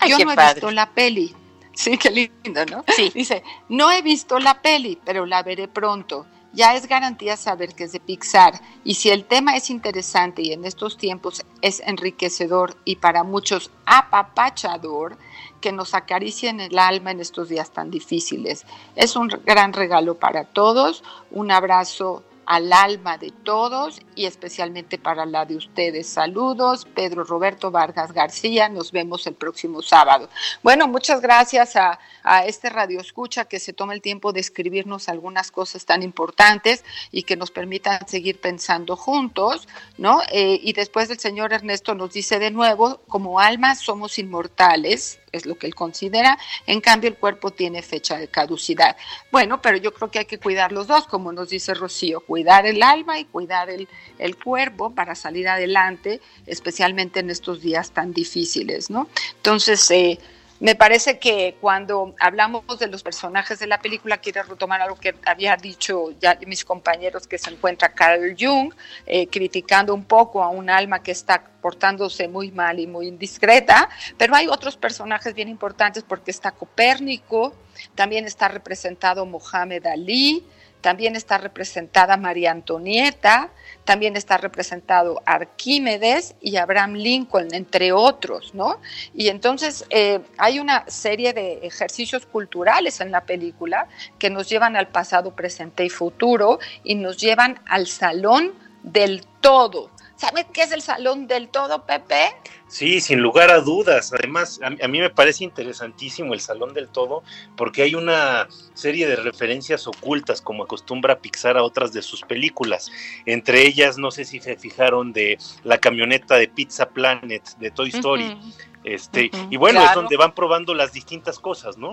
[0.07, 1.35] Yo no he visto la peli.
[1.73, 2.83] Sí, qué lindo, ¿no?
[2.95, 3.11] Sí.
[3.13, 6.25] Dice, no he visto la peli, pero la veré pronto.
[6.53, 8.61] Ya es garantía saber que es de Pixar.
[8.85, 13.71] Y si el tema es interesante y en estos tiempos es enriquecedor y para muchos
[13.85, 15.17] apapachador,
[15.59, 18.65] que nos acaricien el alma en estos días tan difíciles.
[18.95, 21.03] Es un gran regalo para todos.
[21.31, 26.07] Un abrazo al alma de todos y especialmente para la de ustedes.
[26.07, 30.29] Saludos, Pedro Roberto Vargas García, nos vemos el próximo sábado.
[30.63, 35.09] Bueno, muchas gracias a, a, este Radio Escucha que se toma el tiempo de escribirnos
[35.09, 40.21] algunas cosas tan importantes y que nos permitan seguir pensando juntos, ¿no?
[40.31, 45.45] Eh, y después el señor Ernesto nos dice de nuevo, como almas somos inmortales, es
[45.45, 48.95] lo que él considera, en cambio el cuerpo tiene fecha de caducidad.
[49.31, 52.65] Bueno, pero yo creo que hay que cuidar los dos, como nos dice Rocío, cuidar
[52.65, 58.13] el alma y cuidar el, el cuerpo para salir adelante, especialmente en estos días tan
[58.13, 59.07] difíciles, ¿no?
[59.37, 60.19] Entonces, eh,
[60.59, 65.13] me parece que cuando hablamos de los personajes de la película, quiero retomar algo que
[65.25, 68.73] había dicho ya mis compañeros que se encuentra Carl Jung,
[69.05, 73.89] eh, criticando un poco a un alma que está portándose muy mal y muy indiscreta,
[74.17, 77.53] pero hay otros personajes bien importantes porque está Copérnico,
[77.93, 80.45] también está representado Mohamed Ali,
[80.85, 83.49] también está representada María Antonieta,
[83.85, 88.79] también está representado Arquímedes y Abraham Lincoln, entre otros, ¿no?
[89.15, 93.87] Y entonces eh, hay una serie de ejercicios culturales en la película
[94.19, 99.89] que nos llevan al pasado, presente y futuro y nos llevan al salón del todo.
[100.17, 102.29] ¿Sabes qué es el salón del todo, Pepe?
[102.69, 104.13] Sí, sin lugar a dudas.
[104.13, 107.21] Además, a, a, mí me parece interesantísimo el Salón del Todo
[107.57, 112.89] porque hay una serie de referencias ocultas como acostumbra Pixar a otras de sus películas.
[113.25, 117.89] Entre ellas, no sé si se fijaron de la camioneta de Pizza Planet de Toy
[117.89, 118.25] Story.
[118.25, 118.53] Uh -huh.
[118.85, 119.47] Este, uh -huh.
[119.51, 119.89] y bueno, claro.
[119.89, 121.91] es donde van probando las distintas cosas, ¿no?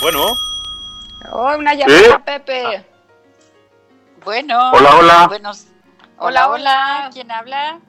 [0.00, 0.26] Bueno.
[1.32, 2.22] Oh, una llamada, ¿Sí?
[2.24, 2.64] Pepe.
[2.64, 2.84] Ah.
[4.24, 4.72] Bueno.
[4.72, 5.26] Hola, hola.
[5.28, 5.66] Buenos,
[6.18, 7.10] hola, hola.
[7.12, 7.80] ¿Quién habla?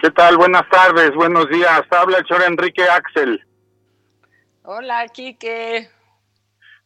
[0.00, 0.36] ¿Qué tal?
[0.36, 1.82] Buenas tardes, buenos días.
[1.90, 3.44] Habla el señor Enrique Axel.
[4.62, 5.90] Hola, Quique.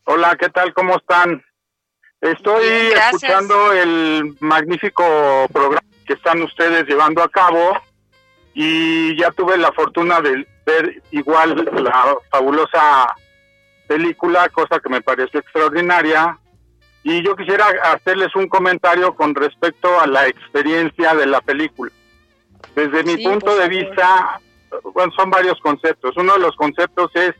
[0.04, 0.74] Hola, ¿qué tal?
[0.74, 1.42] ¿Cómo están?
[2.20, 5.04] Estoy Bien, escuchando el magnífico
[5.52, 7.78] programa que están ustedes llevando a cabo
[8.54, 13.14] y ya tuve la fortuna de ver igual la fabulosa
[13.86, 16.38] película, cosa que me pareció extraordinaria.
[17.04, 21.92] Y yo quisiera hacerles un comentario con respecto a la experiencia de la película.
[22.74, 24.40] Desde mi Sí, punto de vista,
[24.94, 26.16] bueno, son varios conceptos.
[26.16, 27.34] Uno de los conceptos es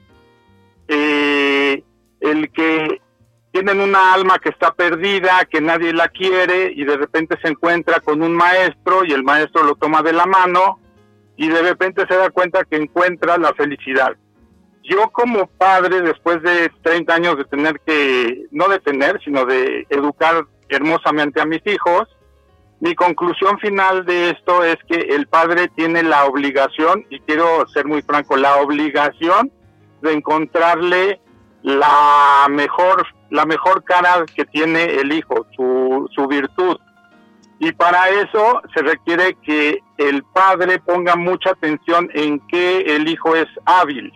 [0.88, 1.83] eh,
[2.20, 3.00] el que
[3.53, 8.00] tienen una alma que está perdida, que nadie la quiere y de repente se encuentra
[8.00, 10.81] con un maestro y el maestro lo toma de la mano
[11.37, 14.14] y de repente se da cuenta que encuentra la felicidad.
[14.85, 19.87] Yo como padre, después de 30 años de tener que, no de tener, sino de
[19.88, 22.07] educar hermosamente a mis hijos,
[22.81, 27.87] mi conclusión final de esto es que el padre tiene la obligación, y quiero ser
[27.87, 29.51] muy franco, la obligación
[30.03, 31.18] de encontrarle
[31.62, 36.77] la mejor, la mejor cara que tiene el hijo, su, su virtud.
[37.59, 43.35] Y para eso se requiere que el padre ponga mucha atención en que el hijo
[43.35, 44.12] es hábil.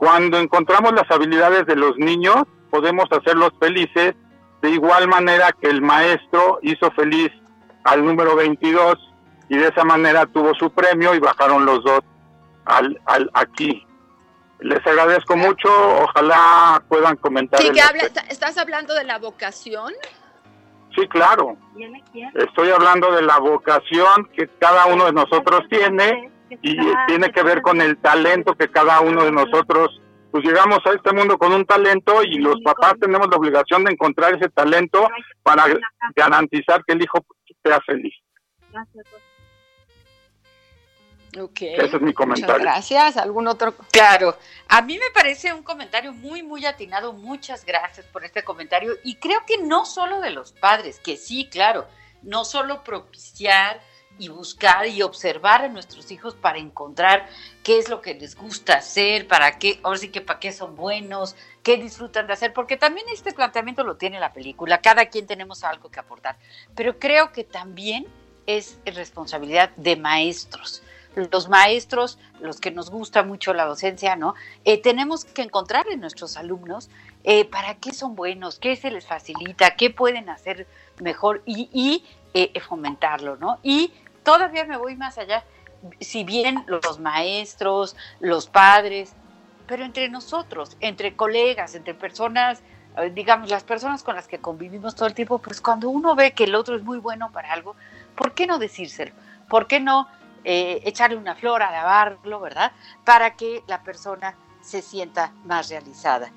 [0.00, 2.36] Cuando encontramos las habilidades de los niños,
[2.70, 4.14] podemos hacerlos felices
[4.62, 7.30] de igual manera que el maestro hizo feliz
[7.84, 8.96] al número 22
[9.50, 12.00] y de esa manera tuvo su premio y bajaron los dos
[12.64, 13.86] al, al aquí.
[14.60, 15.68] Les agradezco mucho,
[16.02, 17.60] ojalá puedan comentar.
[17.60, 18.04] Sí, que habla.
[18.30, 19.92] ¿estás hablando de la vocación?
[20.96, 21.58] Sí, claro.
[22.36, 26.30] Estoy hablando de la vocación que cada uno de nosotros tiene
[26.62, 26.76] y
[27.06, 31.12] tiene que ver con el talento que cada uno de nosotros, pues llegamos a este
[31.12, 35.08] mundo con un talento y los papás tenemos la obligación de encontrar ese talento
[35.42, 35.64] para
[36.14, 37.24] garantizar que el hijo
[37.62, 38.14] sea feliz.
[41.38, 41.62] Ok.
[41.62, 42.62] Ese es mi Muchas comentario.
[42.62, 43.16] gracias.
[43.16, 43.74] ¿Algún otro?
[43.92, 44.36] Claro,
[44.68, 47.12] a mí me parece un comentario muy, muy atinado.
[47.12, 48.94] Muchas gracias por este comentario.
[49.04, 51.86] Y creo que no solo de los padres, que sí, claro,
[52.22, 53.80] no solo propiciar
[54.20, 57.26] y buscar y observar a nuestros hijos para encontrar
[57.62, 60.76] qué es lo que les gusta hacer, para qué, ahora sí que para qué son
[60.76, 65.26] buenos, qué disfrutan de hacer, porque también este planteamiento lo tiene la película, cada quien
[65.26, 66.36] tenemos algo que aportar,
[66.76, 68.06] pero creo que también
[68.46, 70.82] es responsabilidad de maestros,
[71.14, 74.34] los maestros, los que nos gusta mucho la docencia, ¿no?
[74.64, 76.88] Eh, tenemos que encontrar en nuestros alumnos
[77.24, 80.66] eh, para qué son buenos, qué se les facilita, qué pueden hacer
[81.00, 83.58] mejor y, eh, fomentarlo, ¿no?
[83.62, 83.92] Y
[84.30, 85.42] todavía me voy más allá,
[85.98, 89.12] si bien los maestros, los padres,
[89.66, 92.62] pero entre nosotros, entre colegas, entre personas,
[93.12, 96.44] digamos, las personas con las que convivimos todo el tiempo, pues cuando uno ve que
[96.44, 97.74] el otro es muy bueno para algo,
[98.14, 99.12] ¿por qué no decírselo?
[99.48, 100.06] ¿Por qué no
[100.44, 102.70] eh, echarle una flor, alabarlo, ¿verdad?
[103.04, 106.30] Para que la persona se sienta más realizada.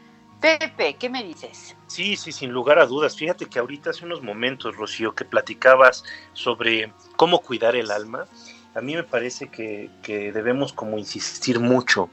[0.43, 1.77] Pepe, ¿qué me dices?
[1.87, 3.15] Sí, sí, sin lugar a dudas.
[3.15, 8.27] Fíjate que ahorita hace unos momentos, Rocío, que platicabas sobre cómo cuidar el alma
[8.75, 9.89] a mí me parece que,
[10.33, 12.09] debemos como insistir mucho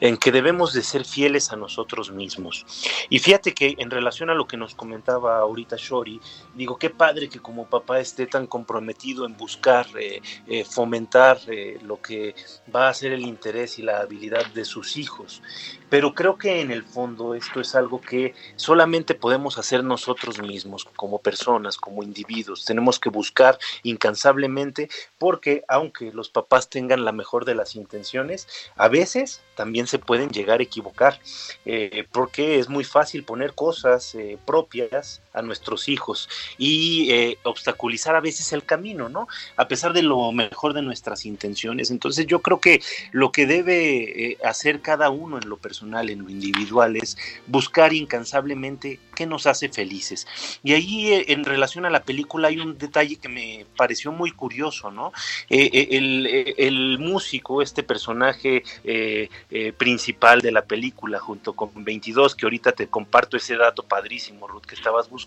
[0.00, 2.64] en que debemos de ser fieles a nosotros mismos.
[3.10, 6.20] Y fíjate que en relación a lo que nos comentaba ahorita Shori,
[6.54, 11.78] digo, qué padre que como papá esté tan comprometido en buscar eh, eh, fomentar eh,
[11.82, 12.34] lo que
[12.74, 15.42] va a ser el interés y la habilidad de sus hijos.
[15.90, 20.84] Pero creo que en el fondo esto es algo que solamente podemos hacer nosotros mismos
[20.96, 22.64] como personas, como individuos.
[22.64, 24.88] Tenemos que buscar incansablemente
[25.18, 30.30] porque aunque los papás tengan la mejor de las intenciones, a veces también se pueden
[30.30, 31.20] llegar a equivocar,
[31.64, 36.28] eh, porque es muy fácil poner cosas eh, propias a nuestros hijos
[36.58, 39.28] y eh, obstaculizar a veces el camino, ¿no?
[39.56, 41.90] A pesar de lo mejor de nuestras intenciones.
[41.90, 42.80] Entonces yo creo que
[43.12, 47.16] lo que debe hacer cada uno en lo personal, en lo individual, es
[47.46, 50.26] buscar incansablemente qué nos hace felices.
[50.62, 54.90] Y ahí en relación a la película hay un detalle que me pareció muy curioso,
[54.90, 55.12] ¿no?
[55.48, 62.72] el, músico, este personaje eh, eh, principal de la película, junto con 22, que ahorita
[62.72, 65.23] te comparto ese dato padrísimo, Ruth, que estabas buscando,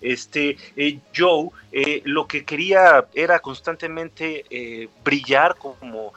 [0.00, 1.50] este eh, Joe
[2.04, 6.14] lo que quería era constantemente brillar como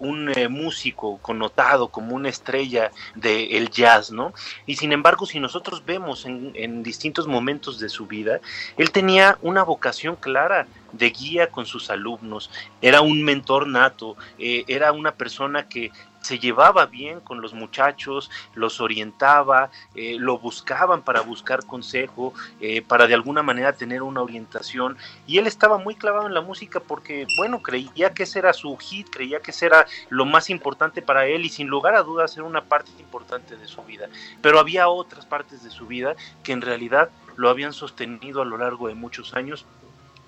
[0.00, 4.32] un músico connotado, como una estrella del jazz, ¿no?
[4.66, 8.40] Y sin embargo, si nosotros vemos en, distintos momentos de su vida,
[8.76, 12.50] él tenía una vocación clara de guía con sus alumnos,
[12.80, 15.90] era un mentor nato, eh, era una persona que
[16.22, 22.82] se llevaba bien con los muchachos, los orientaba, eh, lo buscaban para buscar consejo, eh,
[22.82, 24.96] para de alguna manera tener una orientación.
[25.26, 28.76] Y él estaba muy clavado en la música porque, bueno, creía que ese era su
[28.76, 32.36] hit, creía que ese era lo más importante para él y sin lugar a dudas
[32.36, 34.08] era una parte importante de su vida.
[34.40, 38.58] Pero había otras partes de su vida que en realidad lo habían sostenido a lo
[38.58, 39.66] largo de muchos años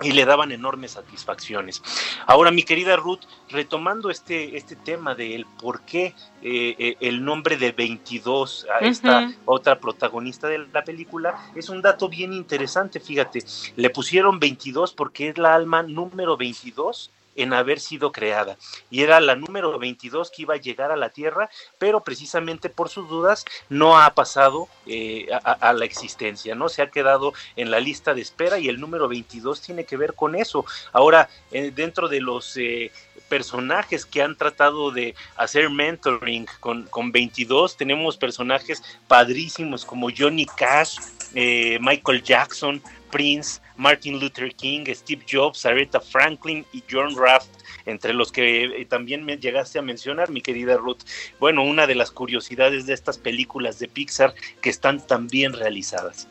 [0.03, 1.83] y le daban enormes satisfacciones.
[2.27, 7.57] Ahora, mi querida Ruth, retomando este, este tema del por qué eh, eh, el nombre
[7.57, 13.45] de 22 a esta otra protagonista de la película, es un dato bien interesante, fíjate,
[13.77, 18.57] le pusieron 22 porque es la alma número 22 en haber sido creada.
[18.91, 22.89] Y era la número 22 que iba a llegar a la Tierra, pero precisamente por
[22.89, 26.69] sus dudas no ha pasado eh, a, la existencia, ¿no?
[26.69, 30.15] Se ha quedado en la lista de espera y el número 22 tiene que ver
[30.15, 30.65] con eso.
[30.93, 32.57] Ahora, eh, dentro de los...
[32.57, 32.91] Eh,
[33.29, 37.77] personajes que han tratado de hacer mentoring con, con 22.
[37.77, 40.99] Tenemos personajes padrísimos como Johnny Cash,
[41.33, 42.83] Michael Jackson,
[43.15, 47.49] Prince, Martin Luther King, Steve Jobs, Aretha Franklin y John Raft,
[47.87, 51.03] entre los que eh, también me llegaste a mencionar, mi querida Ruth.
[51.39, 56.27] Bueno, una de las curiosidades de estas películas de Pixar que están tan bien realizadas.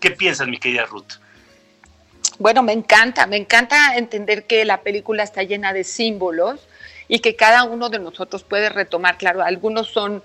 [0.00, 1.20] ¿Qué piensas, mi querida Ruth?
[2.40, 6.66] Bueno, me encanta, me encanta entender que la película está llena de símbolos
[7.06, 10.20] y que cada uno de nosotros puede retomar, claro, algunos son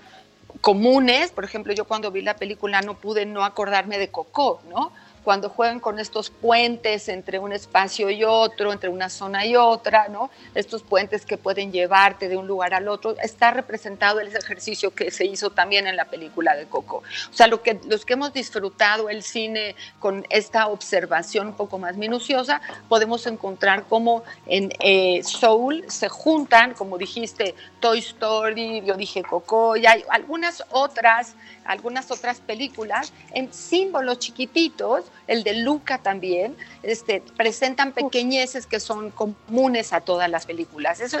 [0.60, 4.92] comunes, por ejemplo, yo cuando vi la película no pude no acordarme de Coco, ¿no?
[5.24, 10.08] Cuando juegan con estos puentes entre un espacio y otro, entre una zona y otra.
[10.54, 15.10] Estos puentes que pueden llevarte de un lugar al otro, está representado el ejercicio que
[15.10, 17.02] se hizo también en la película de Coco.
[17.30, 22.60] O sea, los que hemos disfrutado el cine con esta observación un poco más minuciosa,
[22.88, 29.76] podemos encontrar cómo en eh, Soul se juntan, como dijiste, Toy Story, yo dije Coco,
[29.76, 31.34] y hay algunas otras,
[31.70, 39.10] algunas otras películas en símbolos chiquititos el de Luca también, este, presentan pequeñeces que son
[39.10, 41.00] comunes a todas las películas.
[41.00, 41.18] Eso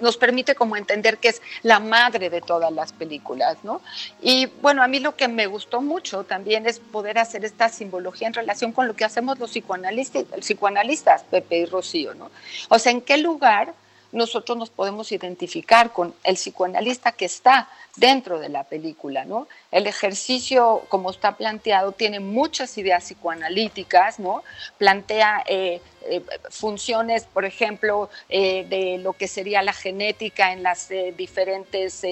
[0.00, 3.82] nos permite como entender que es la madre de todas las películas, ¿no?
[4.22, 8.28] Y bueno, a mí lo que me gustó mucho también es poder hacer esta simbología
[8.28, 12.30] en relación con lo que hacemos los psicoanalistas, psicoanalistas Pepe y Rocío, ¿no?
[12.70, 13.74] O sea, ¿en qué lugar
[14.12, 19.48] nosotros nos podemos identificar con el psicoanalista que está dentro de la película, ¿no?
[19.70, 24.42] El ejercicio, como está planteado, tiene muchas ideas psicoanalíticas, ¿no?
[24.78, 30.88] Plantea eh, eh, funciones, por ejemplo, eh, de lo que sería la genética en las
[31.16, 32.02] diferentes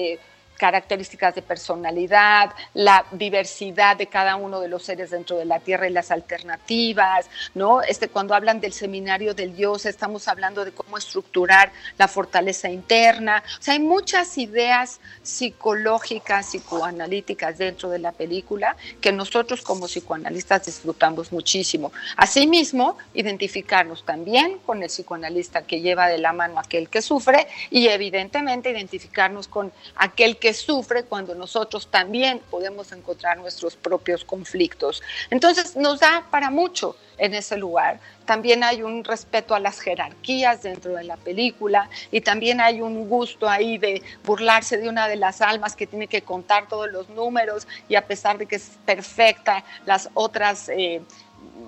[0.61, 5.89] características de personalidad, la diversidad de cada uno de los seres dentro de la Tierra
[5.89, 7.81] y las alternativas, ¿no?
[7.81, 13.41] Este, cuando hablan del seminario del Dios, estamos hablando de cómo estructurar la fortaleza interna.
[13.59, 20.67] O sea, hay muchas ideas psicológicas, psicoanalíticas dentro de la película que nosotros como psicoanalistas
[20.67, 21.91] disfrutamos muchísimo.
[22.17, 27.87] Asimismo, identificarnos también con el psicoanalista que lleva de la mano aquel que sufre y
[27.87, 35.01] evidentemente identificarnos con aquel que sufre cuando nosotros también podemos encontrar nuestros propios conflictos.
[35.29, 37.99] Entonces nos da para mucho en ese lugar.
[38.25, 43.07] También hay un respeto a las jerarquías dentro de la película y también hay un
[43.07, 47.09] gusto ahí de burlarse de una de las almas que tiene que contar todos los
[47.09, 50.69] números y a pesar de que es perfecta, las otras...
[50.69, 51.01] Eh,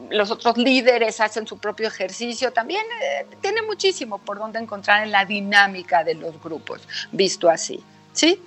[0.09, 5.11] los otros líderes hacen su propio ejercicio, también eh, tiene muchísimo por donde encontrar en
[5.11, 7.83] la dinámica de los grupos, visto así.
[8.11, 8.39] ¿Sí?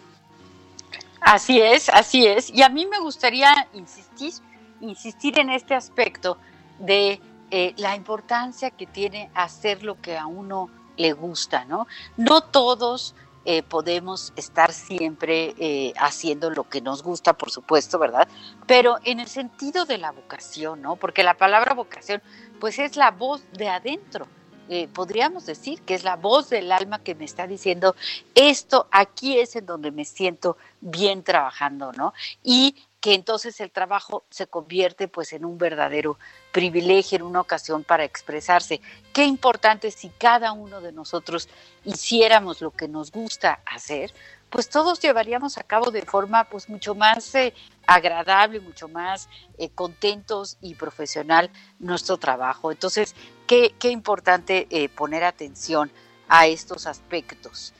[1.26, 2.50] Así es, así es.
[2.50, 4.32] Y a mí me gustaría insistir,
[4.80, 6.38] insistir en este aspecto
[6.78, 7.20] de
[7.50, 11.88] eh, la importancia que tiene hacer lo que a uno le gusta, ¿no?
[12.16, 18.28] No todos eh, podemos estar siempre eh, haciendo lo que nos gusta, por supuesto, ¿verdad?
[18.68, 20.94] Pero en el sentido de la vocación, ¿no?
[20.94, 22.22] Porque la palabra vocación,
[22.60, 24.28] pues es la voz de adentro,
[24.68, 27.94] eh, podríamos decir que es la voz del alma que me está diciendo
[28.34, 32.12] esto aquí es en donde me siento bien trabajando, ¿no?
[32.42, 36.18] Y que entonces el trabajo se convierte pues en un verdadero
[36.50, 38.80] privilegio, en una ocasión para expresarse.
[39.12, 41.48] Qué importante si cada uno de nosotros
[41.84, 44.12] hiciéramos lo que nos gusta hacer,
[44.50, 47.52] pues todos llevaríamos a cabo de forma pues mucho más eh,
[47.86, 49.28] agradable, mucho más
[49.58, 52.70] eh, contentos y profesional nuestro trabajo.
[52.70, 53.14] Entonces,
[53.46, 55.90] qué, qué importante eh, poner atención
[56.28, 57.72] a estos aspectos.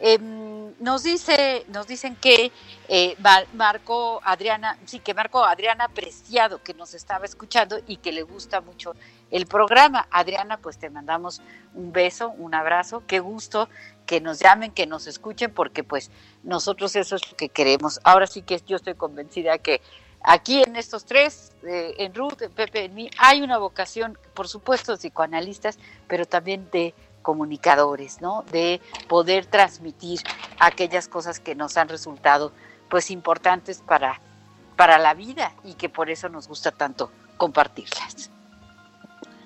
[0.00, 2.52] Em, nos dice, nos dicen que
[3.54, 8.60] Marco Adriana, sí, que Marco Adriana Preciado, que nos estaba escuchando y que le gusta
[8.60, 8.94] mucho
[9.30, 10.06] el programa.
[10.10, 11.40] Adriana, pues te mandamos
[11.74, 13.68] un beso, un abrazo, qué gusto
[14.06, 16.10] que nos llamen, que nos escuchen, porque pues
[16.42, 18.00] nosotros eso es lo que queremos.
[18.04, 19.80] Ahora sí que yo estoy convencida que
[20.22, 24.48] aquí en estos tres, eh, en Ruth, en Pepe, en mí, hay una vocación, por
[24.48, 25.78] supuesto, psicoanalistas,
[26.08, 28.44] pero también de comunicadores, ¿no?
[28.52, 30.20] De poder transmitir
[30.60, 32.52] aquellas cosas que nos han resultado
[32.88, 34.20] pues importantes para,
[34.76, 38.30] para la vida y que por eso nos gusta tanto compartirlas.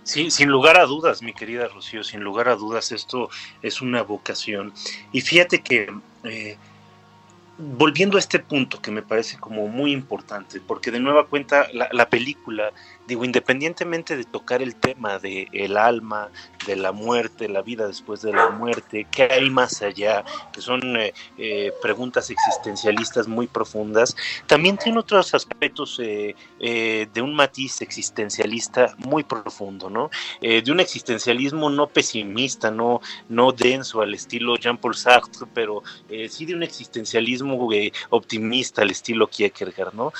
[0.09, 3.29] Sin lugar a dudas, mi querida Rocío, sin lugar a dudas, esto
[3.61, 4.73] es una vocación.
[5.13, 5.93] Y fíjate que
[6.25, 6.57] eh,
[7.59, 12.09] volviendo a este punto que me parece como muy importante, porque de nueva cuenta la
[12.09, 12.73] película
[13.09, 16.29] digo, independientemente de tocar el tema de el alma,
[16.67, 20.97] de la muerte, la vida después de la muerte, qué hay más allá, que son
[20.97, 24.15] eh, eh, preguntas existencialistas muy profundas,
[24.47, 30.11] también tiene otros aspectos eh, de un matiz existencialista muy profundo, ¿no?
[30.41, 33.01] de un existencialismo no pesimista, no,
[33.31, 35.83] no denso al estilo Jean-Paul Sartre, pero
[36.29, 37.71] sí de un existencialismo
[38.11, 40.13] optimista al estilo Kierkegaard, ¿no?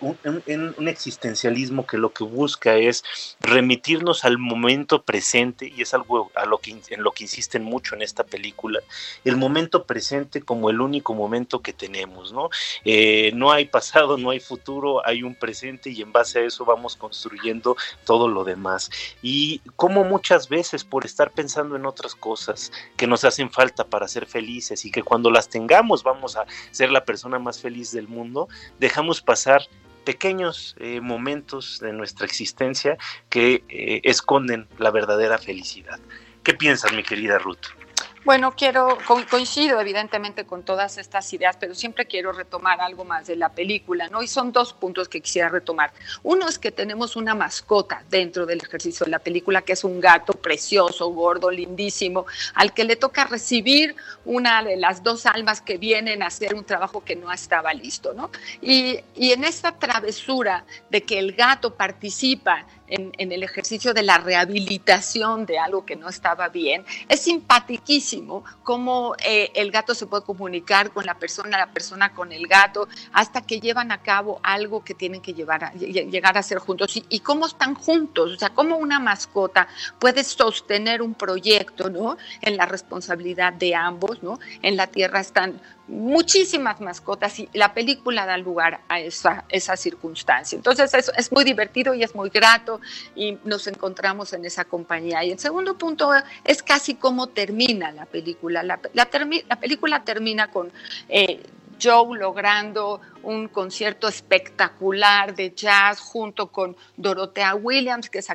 [0.00, 3.04] Un, un, un existencialismo que lo que busca es
[3.40, 7.94] remitirnos al momento presente y es algo a lo que, en lo que insisten mucho
[7.94, 8.80] en esta película,
[9.24, 12.50] el momento presente como el único momento que tenemos, ¿no?
[12.84, 16.64] Eh, no hay pasado, no hay futuro, hay un presente y en base a eso
[16.64, 18.90] vamos construyendo todo lo demás.
[19.22, 24.08] Y como muchas veces por estar pensando en otras cosas que nos hacen falta para
[24.08, 28.08] ser felices y que cuando las tengamos vamos a ser la persona más feliz del
[28.08, 28.48] mundo,
[28.78, 29.62] dejamos pasar
[30.04, 32.96] pequeños eh, momentos de nuestra existencia
[33.28, 35.98] que eh, esconden la verdadera felicidad.
[36.42, 37.81] ¿Qué piensas, mi querida Ruth?
[38.24, 38.98] Bueno, quiero,
[39.28, 44.08] coincido evidentemente con todas estas ideas, pero siempre quiero retomar algo más de la película,
[44.10, 44.22] ¿no?
[44.22, 45.92] Y son dos puntos que quisiera retomar.
[46.22, 50.00] Uno es que tenemos una mascota dentro del ejercicio de la película, que es un
[50.00, 55.76] gato precioso, gordo, lindísimo, al que le toca recibir una de las dos almas que
[55.76, 58.30] vienen a hacer un trabajo que no estaba listo, ¿no?
[58.60, 64.18] Y, y en esta travesura de que el gato participa en, el ejercicio de la
[64.18, 66.84] rehabilitación de algo que no estaba bien.
[67.08, 72.32] Es simpaticísimo cómo eh, el gato se puede comunicar con la persona, la persona con
[72.32, 76.42] el gato, hasta que llevan a cabo algo que tienen que llevar a, llegar a
[76.42, 79.68] ser juntos y, y cómo están juntos, o sea, cómo una mascota
[79.98, 82.16] puede sostener un proyecto, ¿no?
[82.40, 84.38] En la responsabilidad de ambos, ¿no?
[84.62, 85.60] En la tierra están
[85.92, 90.56] muchísimas mascotas y la película da lugar a esa, esa circunstancia.
[90.56, 92.80] Entonces es, es, muy divertido y es muy grato
[93.14, 95.22] y nos encontramos en esa compañía.
[95.22, 96.10] Y el segundo punto
[96.44, 98.62] es casi cómo termina la película.
[98.62, 99.08] La, la,
[99.48, 100.72] la película termina con...
[101.08, 101.42] Eh,
[101.82, 108.28] Joe logrando un concierto espectacular de jazz junto con Dorothea Williams, que es,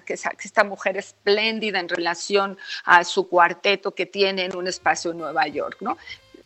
[0.44, 5.48] esta mujer espléndida en relación a su cuarteto que tiene en un espacio en Nueva
[5.48, 5.98] York, ¿no?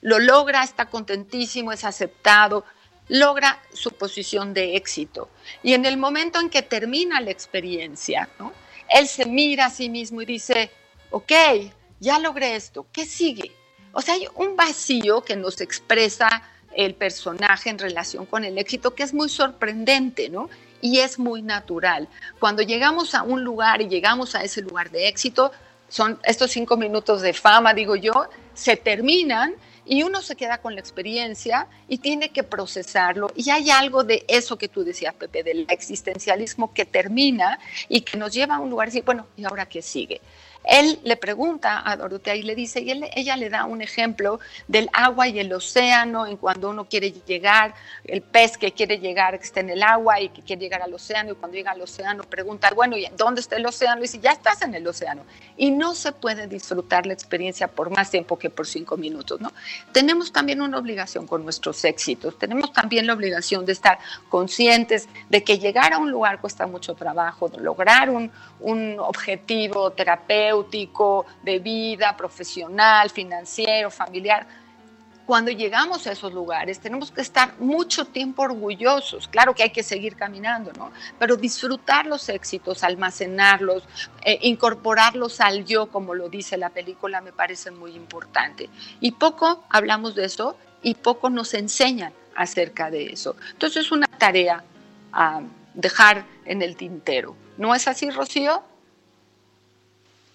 [0.01, 2.65] Lo logra, está contentísimo, es aceptado,
[3.07, 5.29] logra su posición de éxito.
[5.63, 8.29] Y en el momento en que termina la experiencia,
[8.89, 10.71] él se mira a sí mismo y dice,
[11.11, 11.31] ok,
[11.99, 13.51] ya logré esto, ¿qué sigue?
[13.93, 16.43] O sea, hay un vacío que nos expresa
[16.73, 20.49] el personaje en relación con el éxito que es muy sorprendente, ¿no?
[20.81, 22.07] Y es muy natural.
[22.39, 25.51] Cuando llegamos a un lugar y llegamos a ese lugar de éxito,
[25.89, 29.53] son estos cinco minutos de fama, digo yo, se terminan
[29.86, 33.32] y uno se queda con la experiencia y tiene que procesarlo.
[33.36, 37.59] Y hay algo de eso que tú decías, Pepe, del existencialismo que termina
[37.89, 40.21] y que nos lleva a un lugar y bueno, ¿y ahora qué sigue?
[40.64, 44.89] Él le pregunta a Dorotea y le dice, y ella le da un ejemplo del
[44.93, 49.45] agua y el océano, en cuando uno quiere llegar, el pez que quiere llegar, que
[49.45, 52.24] está en el agua y que quiere llegar al océano, y cuando llega al océano
[52.24, 53.99] pregunta, bueno, ¿y dónde está el océano?
[53.99, 55.24] Y dice, ya estás en el océano.
[55.57, 59.51] Y no se puede disfrutar la experiencia por más tiempo que por cinco minutos, ¿no?
[59.91, 63.97] Tenemos también una obligación con nuestros éxitos, tenemos también la obligación de estar
[64.30, 70.50] conscientes de que llegar a un lugar cuesta mucho trabajo, lograr un, un objetivo terapéutico,
[71.43, 74.45] de vida, profesional, financiero, familiar.
[75.25, 79.27] Cuando llegamos a esos lugares tenemos que estar mucho tiempo orgullosos.
[79.27, 80.91] Claro que hay que seguir caminando, ¿no?
[81.19, 83.83] Pero disfrutar los éxitos, almacenarlos,
[84.25, 88.69] eh, incorporarlos al yo, como lo dice la película, me parece muy importante.
[88.99, 93.35] Y poco hablamos de eso y poco nos enseñan acerca de eso.
[93.51, 94.63] Entonces es una tarea
[95.13, 95.41] a
[95.73, 97.35] dejar en el tintero.
[97.57, 98.63] ¿No es así, Rocío?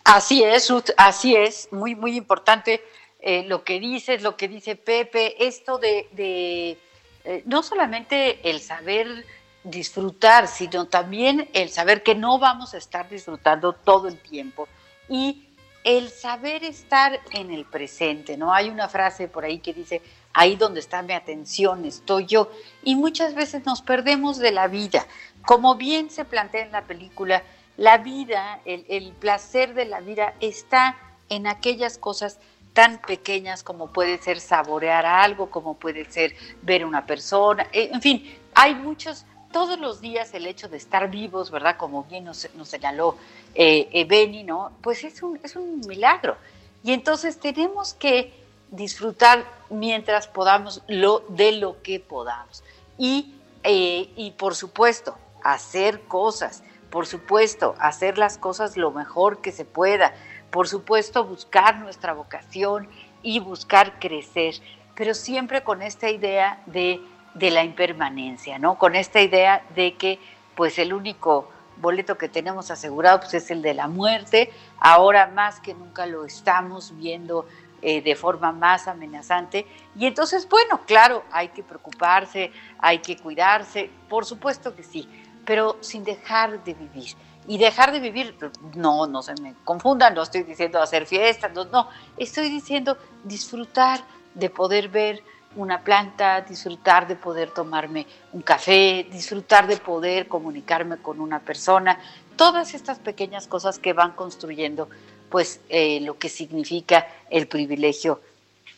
[0.07, 2.81] Así es, así es, muy, muy importante
[3.19, 6.79] eh, lo que dices, lo que dice Pepe, esto de,
[7.25, 9.27] eh, no solamente el saber
[9.65, 14.69] disfrutar, sino también el saber que no vamos a estar disfrutando todo el tiempo
[15.09, 15.49] y
[15.83, 18.55] el saber estar en el presente, ¿no?
[18.55, 20.03] Hay una frase por ahí que dice,
[20.33, 22.49] ahí donde está mi atención estoy yo,
[22.85, 25.05] y muchas veces nos perdemos de la vida.
[25.45, 27.43] Como bien se plantea en la película,
[27.77, 30.97] la vida, el, placer de la vida está
[31.29, 32.39] en aquellas cosas
[32.73, 38.03] tan pequeñas como puede ser saborear algo, como puede ser ver una persona, eh, en
[38.03, 41.77] fin, hay muchos, todos los días el hecho de estar vivos, ¿verdad?
[41.77, 43.17] Como bien nos, señaló
[43.55, 44.73] eh, eh, ¿no?
[44.83, 46.37] Pues es un, es un milagro.
[46.83, 48.33] Y entonces tenemos que
[48.71, 52.63] disfrutar mientras podamos lo, de lo que podamos.
[52.99, 59.65] Y, y por supuesto, hacer cosas por supuesto, hacer las cosas lo mejor que se
[59.65, 60.15] pueda,
[60.51, 62.89] por supuesto, buscar nuestra vocación
[63.23, 64.55] y buscar crecer,
[64.95, 67.01] pero siempre con esta idea de,
[67.35, 68.79] de la impermanencia, ¿no?
[68.79, 70.19] Con esta idea de que
[70.55, 75.61] pues el único boleto que tenemos asegurado pues, es el de la muerte, ahora más
[75.61, 77.47] que nunca lo estamos viendo
[77.83, 79.67] eh, de forma más amenazante.
[79.95, 85.09] Y entonces, bueno, claro, hay que preocuparse, hay que cuidarse, por supuesto que sí,
[85.47, 87.15] pero sin dejar de vivir.
[87.49, 88.37] Y dejar de vivir,
[88.75, 94.01] no, no se me confundan, no estoy diciendo hacer fiestas, no, no, estoy diciendo disfrutar
[94.35, 95.23] de poder ver
[95.55, 102.01] una planta, disfrutar de poder tomarme un café, disfrutar de poder comunicarme con una persona,
[102.35, 104.89] todas estas pequeñas cosas que van construyendo
[105.31, 108.21] pues eh, lo que significa el privilegio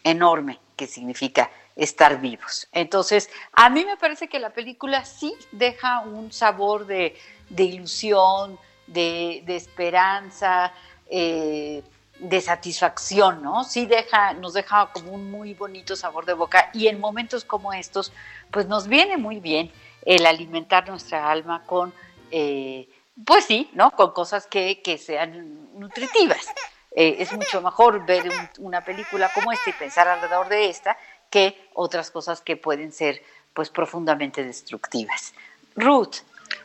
[0.05, 2.68] enorme que significa estar vivos.
[2.72, 7.16] Entonces, a mí me parece que la película sí deja un sabor de,
[7.57, 8.59] ilusión,
[8.89, 10.72] de, esperanza,
[11.09, 11.83] eh,
[12.18, 13.62] de satisfacción, ¿no?
[13.62, 17.72] Sí deja, nos deja como un muy bonito sabor de boca y en momentos como
[17.72, 18.12] estos,
[18.51, 19.70] pues nos viene muy bien
[20.05, 21.95] el alimentar nuestra alma con,
[22.33, 22.89] eh,
[23.24, 23.93] pues sí, ¿no?
[23.93, 26.45] Con cosas que, sean nutritivas.
[26.91, 28.24] Eh, es mucho mejor ver
[28.59, 30.97] una película como esta y pensar alrededor de esta
[31.31, 33.22] que otras cosas que pueden ser
[33.55, 35.35] pues profundamente destructivas.
[35.74, 36.16] Ruth.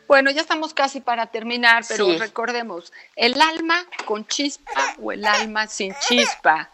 [0.07, 5.67] Bueno, ya estamos casi para terminar, pero recordemos, el alma con chispa o el alma
[5.67, 6.69] sin chispa.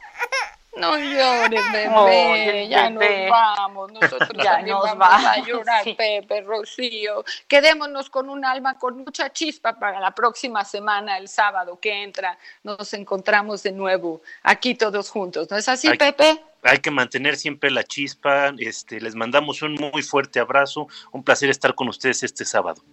[0.76, 3.92] No llores, bebé, ya nos vamos.
[3.92, 7.24] Nosotros ya también nos vamos a llorar, Pepe, Rocío.
[7.48, 12.38] Quedémonos con un alma con mucha chispa para la próxima semana, el sábado que entra.
[12.64, 15.50] Nos encontramos de nuevo aquí todos juntos.
[15.50, 16.42] ¿No es así, Pepe?
[16.64, 18.54] Hay que mantener siempre la chispa.
[18.58, 20.88] Este, les mandamos un muy fuerte abrazo.
[21.12, 22.84] Un placer estar con ustedes este sábado.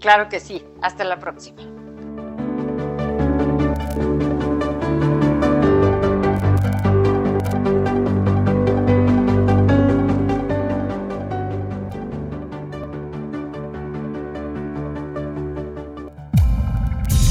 [0.00, 0.64] Claro que sí.
[0.82, 1.62] Hasta la próxima.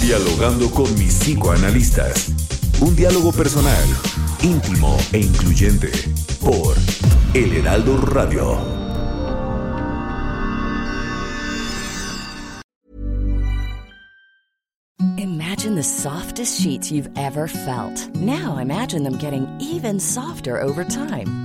[0.02, 2.30] Dialogando con mis psicoanalistas.
[2.82, 3.86] Un diálogo personal,
[4.46, 5.92] íntimo e incluyente.
[6.40, 6.76] Por
[7.34, 8.58] El Heraldo Radio.
[15.18, 18.16] Imagine the softest sheets you've ever felt.
[18.16, 21.45] Now imagine them getting even softer over time.